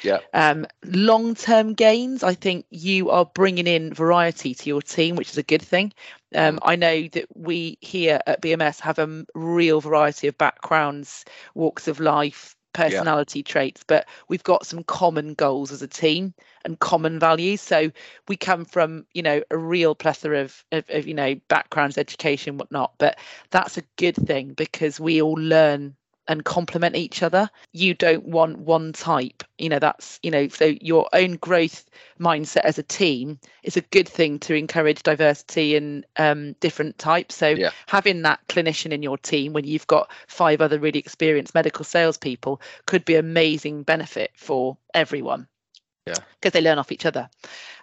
Yeah. 0.03 0.19
Um, 0.33 0.67
long 0.85 1.35
term 1.35 1.75
gains, 1.75 2.23
I 2.23 2.35
think 2.35 2.67
you 2.71 3.11
are 3.11 3.25
bringing 3.25 3.67
in 3.67 3.93
variety 3.93 4.55
to 4.55 4.69
your 4.69 4.81
team, 4.81 5.17
which 5.17 5.31
is 5.31 5.39
a 5.39 5.43
good 5.43 5.63
thing. 5.63 5.93
Um, 6.35 6.57
mm. 6.57 6.59
I 6.63 6.77
know 6.77 7.09
that 7.09 7.27
we 7.35 7.79
here 7.81 8.21
at 8.27 8.43
BMS 8.43 8.81
have 8.81 9.01
a 9.01 9.25
real 9.35 9.81
variety 9.81 10.29
of 10.29 10.39
backgrounds, 10.39 11.25
walks 11.55 11.89
of 11.89 11.99
life, 11.99 12.55
personality 12.73 13.41
yeah. 13.41 13.53
traits, 13.53 13.85
but 13.87 14.07
we've 14.29 14.43
got 14.43 14.67
some 14.67 14.83
common 14.85 15.35
goals 15.35 15.73
as 15.73 15.83
a 15.83 15.89
team 15.89 16.35
and 16.65 16.79
common 16.79 17.19
values. 17.19 17.61
So 17.61 17.91
we 18.29 18.37
come 18.37 18.65
from, 18.65 19.07
you 19.15 19.23
know, 19.23 19.43
a 19.51 19.57
real 19.57 19.95
plethora 19.95 20.41
of, 20.41 20.65
of, 20.73 20.85
of 20.89 21.07
you 21.07 21.15
know, 21.15 21.35
backgrounds, 21.49 21.99
education, 21.99 22.59
whatnot. 22.59 22.93
But 22.99 23.19
that's 23.51 23.79
a 23.79 23.83
good 23.97 24.17
thing 24.17 24.55
because 24.55 25.01
we 25.01 25.23
all 25.23 25.35
learn 25.35 25.97
and 26.29 26.45
complement 26.45 26.97
each 26.97 27.23
other. 27.23 27.51
You 27.73 27.95
don't 27.95 28.25
want 28.25 28.59
one 28.59 28.93
type. 28.93 29.43
You 29.59 29.69
know, 29.69 29.79
that's, 29.79 30.21
you 30.23 30.31
know, 30.31 30.49
so 30.49 30.75
your 30.81 31.09
own 31.13 31.35
growth 31.37 31.85
mindset 32.21 32.63
as 32.65 32.79
a 32.79 32.83
team 32.83 33.39
is 33.63 33.77
a 33.77 33.81
good 33.81 34.09
thing 34.09 34.39
to 34.41 34.55
encourage 34.55 35.03
diversity 35.03 35.77
and 35.77 36.07
um, 36.17 36.55
different 36.61 36.99
types. 36.99 37.35
So 37.35 37.49
yeah. 37.49 37.71
having 37.87 38.23
that 38.23 38.41
clinician 38.49 38.93
in 38.93 39.03
your 39.03 39.19
team 39.19 39.53
when 39.53 39.65
you've 39.65 39.87
got 39.87 40.11
five 40.29 40.61
other 40.61 40.79
really 40.79 41.01
experienced 41.01 41.55
medical 41.55 41.85
salespeople 41.85 42.61
could 42.87 43.05
be 43.05 43.17
amazing 43.17 43.83
benefit 43.83 44.31
for 44.37 44.77
everyone. 44.95 45.49
Yeah. 46.07 46.15
Because 46.41 46.53
they 46.53 46.61
learn 46.61 46.79
off 46.79 46.93
each 46.93 47.07
other. 47.07 47.29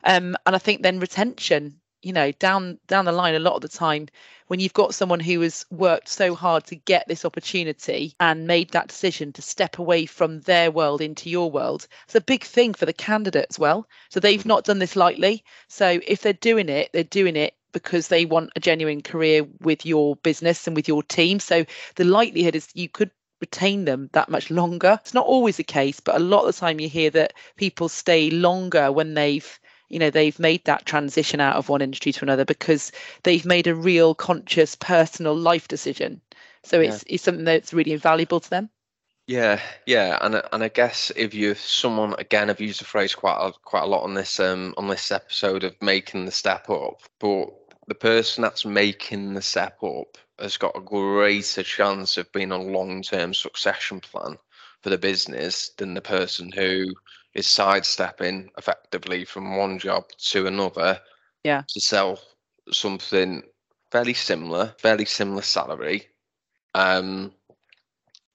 Um, 0.03 0.35
and 0.45 0.55
I 0.55 0.59
think 0.59 0.81
then 0.81 0.99
retention 0.99 1.79
you 2.01 2.13
know 2.13 2.31
down 2.33 2.79
down 2.87 3.05
the 3.05 3.11
line 3.11 3.35
a 3.35 3.39
lot 3.39 3.55
of 3.55 3.61
the 3.61 3.67
time 3.69 4.07
when 4.47 4.59
you've 4.59 4.73
got 4.73 4.95
someone 4.95 5.19
who 5.19 5.41
has 5.41 5.65
worked 5.69 6.07
so 6.07 6.33
hard 6.33 6.65
to 6.65 6.75
get 6.75 7.07
this 7.07 7.25
opportunity 7.25 8.13
and 8.19 8.47
made 8.47 8.69
that 8.71 8.87
decision 8.87 9.31
to 9.33 9.41
step 9.41 9.77
away 9.79 10.05
from 10.05 10.41
their 10.41 10.71
world 10.71 11.01
into 11.01 11.29
your 11.29 11.51
world 11.51 11.87
it's 12.05 12.15
a 12.15 12.21
big 12.21 12.43
thing 12.43 12.73
for 12.73 12.85
the 12.85 12.93
candidate 12.93 13.45
as 13.49 13.59
well. 13.59 13.87
So 14.09 14.19
they've 14.19 14.45
not 14.45 14.63
done 14.63 14.79
this 14.79 14.95
lightly. 14.95 15.43
So 15.67 15.99
if 16.07 16.21
they're 16.21 16.33
doing 16.33 16.69
it 16.69 16.89
they're 16.93 17.03
doing 17.03 17.35
it 17.35 17.53
because 17.71 18.07
they 18.07 18.25
want 18.25 18.51
a 18.55 18.59
genuine 18.59 19.01
career 19.01 19.45
with 19.61 19.85
your 19.85 20.15
business 20.17 20.65
and 20.65 20.75
with 20.75 20.87
your 20.87 21.03
team. 21.03 21.39
So 21.39 21.65
the 21.95 22.03
likelihood 22.03 22.55
is 22.55 22.69
you 22.73 22.89
could 22.89 23.11
retain 23.41 23.85
them 23.85 24.09
that 24.13 24.29
much 24.29 24.49
longer. 24.49 24.97
It's 25.01 25.13
not 25.13 25.25
always 25.27 25.57
the 25.57 25.63
case 25.63 25.99
but 25.99 26.15
a 26.15 26.19
lot 26.19 26.45
of 26.45 26.55
the 26.55 26.59
time 26.59 26.79
you 26.79 26.89
hear 26.89 27.09
that 27.11 27.33
people 27.57 27.89
stay 27.89 28.29
longer 28.31 28.91
when 28.91 29.13
they've 29.13 29.59
you 29.89 29.99
know 29.99 30.09
they've 30.09 30.39
made 30.39 30.63
that 30.65 30.85
transition 30.85 31.39
out 31.39 31.55
of 31.55 31.69
one 31.69 31.81
industry 31.81 32.11
to 32.11 32.23
another 32.23 32.45
because 32.45 32.91
they've 33.23 33.45
made 33.45 33.67
a 33.67 33.75
real 33.75 34.15
conscious 34.15 34.75
personal 34.75 35.35
life 35.35 35.67
decision 35.67 36.21
so 36.63 36.79
it's 36.79 37.03
yeah. 37.07 37.15
it's 37.15 37.23
something 37.23 37.45
that's 37.45 37.73
really 37.73 37.91
invaluable 37.91 38.39
to 38.39 38.49
them 38.49 38.69
yeah 39.27 39.59
yeah 39.85 40.17
and 40.21 40.41
and 40.51 40.63
i 40.63 40.67
guess 40.69 41.11
if 41.15 41.33
you 41.33 41.53
someone 41.55 42.15
again 42.17 42.49
i've 42.49 42.61
used 42.61 42.81
the 42.81 42.85
phrase 42.85 43.13
quite 43.13 43.37
a, 43.39 43.51
quite 43.65 43.83
a 43.83 43.87
lot 43.87 44.03
on 44.03 44.13
this 44.13 44.39
um 44.39 44.73
on 44.77 44.87
this 44.87 45.11
episode 45.11 45.63
of 45.63 45.75
making 45.81 46.25
the 46.25 46.31
step 46.31 46.69
up 46.69 47.01
but 47.19 47.49
the 47.87 47.95
person 47.95 48.43
that's 48.43 48.65
making 48.65 49.33
the 49.33 49.41
step 49.41 49.81
up 49.83 50.17
has 50.39 50.57
got 50.57 50.77
a 50.77 50.81
greater 50.81 51.63
chance 51.63 52.17
of 52.17 52.31
being 52.31 52.51
a 52.51 52.57
long-term 52.57 53.33
succession 53.33 53.99
plan 53.99 54.37
for 54.81 54.89
the 54.89 54.97
business 54.97 55.69
than 55.77 55.93
the 55.93 56.01
person 56.01 56.51
who 56.51 56.85
is 57.39 57.47
sidestepping 57.47 58.51
effectively 58.57 59.23
from 59.23 59.55
one 59.55 59.79
job 59.79 60.03
to 60.17 60.45
another 60.45 60.99
yeah. 61.43 61.63
to 61.69 61.79
sell 61.79 62.19
something 62.71 63.41
fairly 63.91 64.13
similar 64.13 64.75
fairly 64.77 65.05
similar 65.05 65.41
salary. 65.41 66.07
Um 66.75 67.33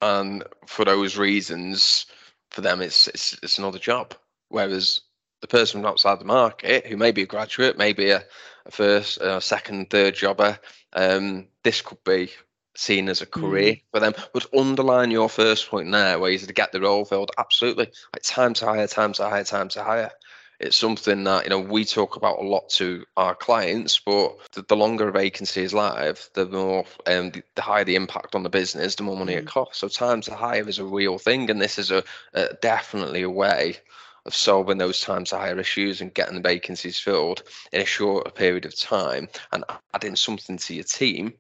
and 0.00 0.42
for 0.66 0.84
those 0.84 1.16
reasons 1.16 2.06
for 2.50 2.62
them 2.62 2.80
it's 2.80 3.06
it's, 3.08 3.38
it's 3.42 3.58
another 3.58 3.78
job. 3.78 4.14
Whereas 4.48 5.02
the 5.42 5.48
person 5.48 5.80
from 5.80 5.90
outside 5.90 6.18
the 6.18 6.24
market 6.24 6.86
who 6.86 6.96
may 6.96 7.12
be 7.12 7.22
a 7.22 7.26
graduate 7.26 7.76
maybe 7.76 8.10
a, 8.10 8.24
a 8.64 8.70
first 8.70 9.18
a 9.18 9.40
second 9.40 9.90
third 9.90 10.14
jobber 10.14 10.58
um 10.94 11.46
this 11.62 11.82
could 11.82 12.02
be 12.04 12.30
seen 12.76 13.08
as 13.08 13.22
a 13.22 13.26
career 13.26 13.74
mm. 13.74 13.82
for 13.92 14.00
them. 14.00 14.14
But 14.32 14.46
underline 14.56 15.10
your 15.10 15.28
first 15.28 15.68
point 15.68 15.90
there, 15.90 16.18
where 16.18 16.30
you 16.30 16.38
said 16.38 16.48
to 16.48 16.54
get 16.54 16.72
the 16.72 16.80
role 16.80 17.04
filled. 17.04 17.30
Absolutely, 17.38 17.87
like 18.12 18.22
time 18.22 18.54
to 18.54 18.66
hire, 18.66 18.87
time 18.87 19.12
to 19.14 19.28
hire, 19.28 19.44
time 19.44 19.68
to 19.70 19.82
hire. 19.82 20.10
It's 20.60 20.76
something 20.76 21.24
that 21.24 21.44
you 21.44 21.50
know 21.50 21.60
we 21.60 21.84
talk 21.84 22.16
about 22.16 22.38
a 22.38 22.46
lot 22.46 22.68
to 22.70 23.04
our 23.16 23.34
clients, 23.34 23.98
but 23.98 24.37
the, 24.52 24.62
the 24.62 24.76
longer 24.76 25.08
a 25.08 25.12
vacancy 25.12 25.62
is 25.62 25.74
live, 25.74 26.28
the 26.34 26.46
more 26.46 26.84
um, 27.06 27.30
the, 27.30 27.42
the, 27.56 27.62
higher 27.62 27.84
the 27.84 27.96
impact 27.96 28.34
on 28.34 28.44
the 28.44 28.50
business, 28.50 28.94
the 28.94 29.02
more 29.02 29.16
money 29.16 29.34
mm. 29.34 29.38
it 29.38 29.46
costs. 29.46 29.78
So 29.78 29.88
time 29.88 30.20
to 30.22 30.34
hire 30.34 30.68
is 30.68 30.78
a 30.78 30.84
real 30.84 31.18
thing, 31.18 31.50
and 31.50 31.60
this 31.60 31.78
is 31.78 31.90
a, 31.90 32.04
a 32.34 32.54
definitely 32.62 33.22
a 33.22 33.30
way 33.30 33.78
of 34.26 34.34
solving 34.34 34.78
those 34.78 35.00
time 35.00 35.24
to 35.24 35.37
hire 35.37 35.58
issues 35.58 36.00
and 36.00 36.14
getting 36.14 36.37
the 36.37 36.40
vacancies 36.40 36.98
filled 36.98 37.42
in 37.72 37.82
a 37.82 37.84
shorter 37.84 38.30
period 38.30 38.64
of 38.64 38.78
time 38.78 39.28
and 39.52 39.64
adding 39.92 40.16
something 40.16 40.56
to 40.56 40.74
your 40.74 40.84
team 40.84 41.34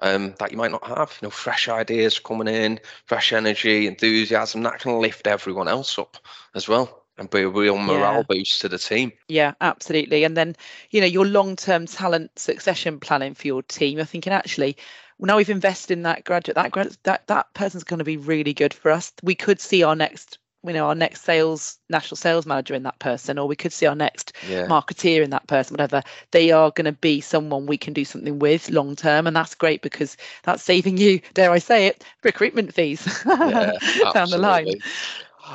um, 0.00 0.34
that 0.38 0.50
you 0.50 0.58
might 0.58 0.70
not 0.70 0.86
have. 0.86 1.16
You 1.20 1.26
know, 1.26 1.30
fresh 1.30 1.68
ideas 1.68 2.18
coming 2.18 2.48
in, 2.48 2.80
fresh 3.06 3.32
energy, 3.32 3.86
enthusiasm 3.86 4.62
that 4.62 4.80
can 4.80 5.00
lift 5.00 5.26
everyone 5.26 5.68
else 5.68 5.98
up 5.98 6.16
as 6.54 6.68
well 6.68 7.04
and 7.18 7.28
be 7.28 7.42
a 7.42 7.48
real 7.48 7.76
morale 7.76 8.16
yeah. 8.16 8.22
boost 8.28 8.60
to 8.62 8.68
the 8.68 8.78
team. 8.78 9.12
Yeah, 9.28 9.52
absolutely. 9.60 10.24
And 10.24 10.36
then, 10.36 10.56
you 10.90 11.00
know, 11.00 11.06
your 11.06 11.26
long-term 11.26 11.86
talent 11.86 12.38
succession 12.38 12.98
planning 12.98 13.34
for 13.34 13.46
your 13.46 13.62
team. 13.62 13.98
You're 13.98 14.06
thinking 14.06 14.32
actually, 14.32 14.76
now 15.18 15.36
we've 15.36 15.50
invested 15.50 15.92
in 15.92 16.02
that 16.04 16.24
graduate, 16.24 16.54
that 16.56 16.70
grad, 16.70 16.96
that 17.02 17.26
that 17.26 17.52
person's 17.52 17.84
going 17.84 17.98
to 17.98 18.04
be 18.04 18.16
really 18.16 18.54
good 18.54 18.72
for 18.72 18.90
us. 18.90 19.12
We 19.22 19.34
could 19.34 19.60
see 19.60 19.82
our 19.82 19.94
next 19.94 20.38
you 20.64 20.72
know 20.72 20.88
our 20.88 20.94
next 20.94 21.22
sales 21.22 21.78
national 21.88 22.16
sales 22.16 22.46
manager 22.46 22.74
in 22.74 22.82
that 22.82 22.98
person 22.98 23.38
or 23.38 23.48
we 23.48 23.56
could 23.56 23.72
see 23.72 23.86
our 23.86 23.94
next 23.94 24.32
yeah. 24.48 24.66
marketeer 24.66 25.22
in 25.22 25.30
that 25.30 25.46
person 25.46 25.74
whatever 25.74 26.02
they 26.32 26.50
are 26.50 26.70
going 26.70 26.84
to 26.84 26.92
be 26.92 27.20
someone 27.20 27.66
we 27.66 27.78
can 27.78 27.92
do 27.92 28.04
something 28.04 28.38
with 28.38 28.70
long 28.70 28.94
term 28.94 29.26
and 29.26 29.34
that's 29.34 29.54
great 29.54 29.82
because 29.82 30.16
that's 30.42 30.62
saving 30.62 30.96
you 30.96 31.20
dare 31.34 31.50
i 31.50 31.58
say 31.58 31.86
it 31.86 32.04
recruitment 32.24 32.72
fees 32.74 33.22
yeah, 33.26 33.72
down 34.12 34.30
the 34.30 34.38
line 34.38 34.66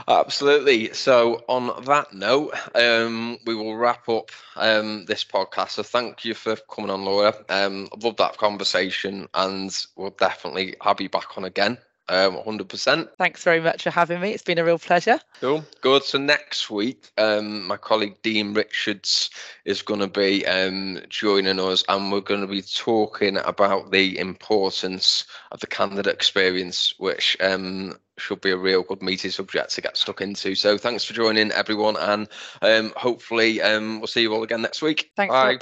Absolutely. 0.10 0.92
So, 0.94 1.46
on 1.48 1.72
that 1.86 2.12
note, 2.12 2.54
um, 2.76 3.38
we 3.46 3.56
will 3.56 3.78
wrap 3.78 4.10
up 4.10 4.30
um, 4.58 5.06
this 5.06 5.24
podcast. 5.24 5.70
So, 5.70 5.84
thank 5.84 6.26
you 6.26 6.34
for 6.34 6.58
coming 6.70 6.90
on, 6.90 7.06
Laura. 7.06 7.34
Um, 7.48 7.88
I 7.94 8.06
love 8.06 8.18
that 8.18 8.38
conversation, 8.38 9.30
and 9.34 9.74
we'll 9.96 10.10
definitely 10.10 10.76
have 10.82 11.00
you 11.00 11.08
back 11.08 11.38
on 11.38 11.46
again 11.46 11.78
um, 12.10 12.38
100%. 12.38 13.10
Thanks 13.18 13.44
very 13.44 13.60
much 13.60 13.84
for 13.84 13.90
having 13.90 14.22
me. 14.22 14.32
It's 14.32 14.44
been 14.44 14.58
a 14.58 14.66
real 14.66 14.80
pleasure. 14.80 15.20
Cool. 15.42 15.64
Good. 15.82 16.04
So 16.04 16.18
next 16.18 16.70
week, 16.70 17.12
um, 17.18 17.68
my 17.68 17.78
colleague 17.78 18.22
Dean 18.22 18.54
Richards 18.54 19.30
is 19.66 19.82
going 19.82 20.00
to 20.00 20.08
be 20.08 20.46
um, 20.46 21.00
joining 21.10 21.60
us, 21.60 21.84
and 21.90 22.12
we're 22.12 22.22
going 22.22 22.42
to 22.42 22.48
be 22.48 22.62
talking 22.62 23.38
about 23.38 23.92
the 23.92 24.18
importance 24.18 25.26
of 25.52 25.60
the 25.60 25.68
candidate 25.68 26.14
experience, 26.14 26.94
which 26.98 27.38
um, 27.42 27.98
should 28.18 28.42
be 28.42 28.52
a 28.52 28.58
real 28.58 28.84
good 28.84 29.02
meaty 29.02 29.30
subject 29.30 29.72
to 29.72 29.82
get 29.82 29.98
stuck 29.98 30.22
into. 30.22 30.56
So 30.56 30.78
thanks 30.78 31.04
for 31.04 31.14
joining, 31.14 31.52
everyone, 31.52 31.98
and 31.98 32.28
um, 32.62 32.94
hopefully 32.96 33.62
um, 33.62 34.00
we'll 34.00 34.08
see 34.08 34.22
you 34.22 34.34
all 34.34 34.44
again 34.44 34.62
next 34.62 34.82
week. 34.82 35.12
Thanks. 35.16 35.32
Bye. 35.32 35.58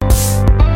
Bye. 0.00 0.73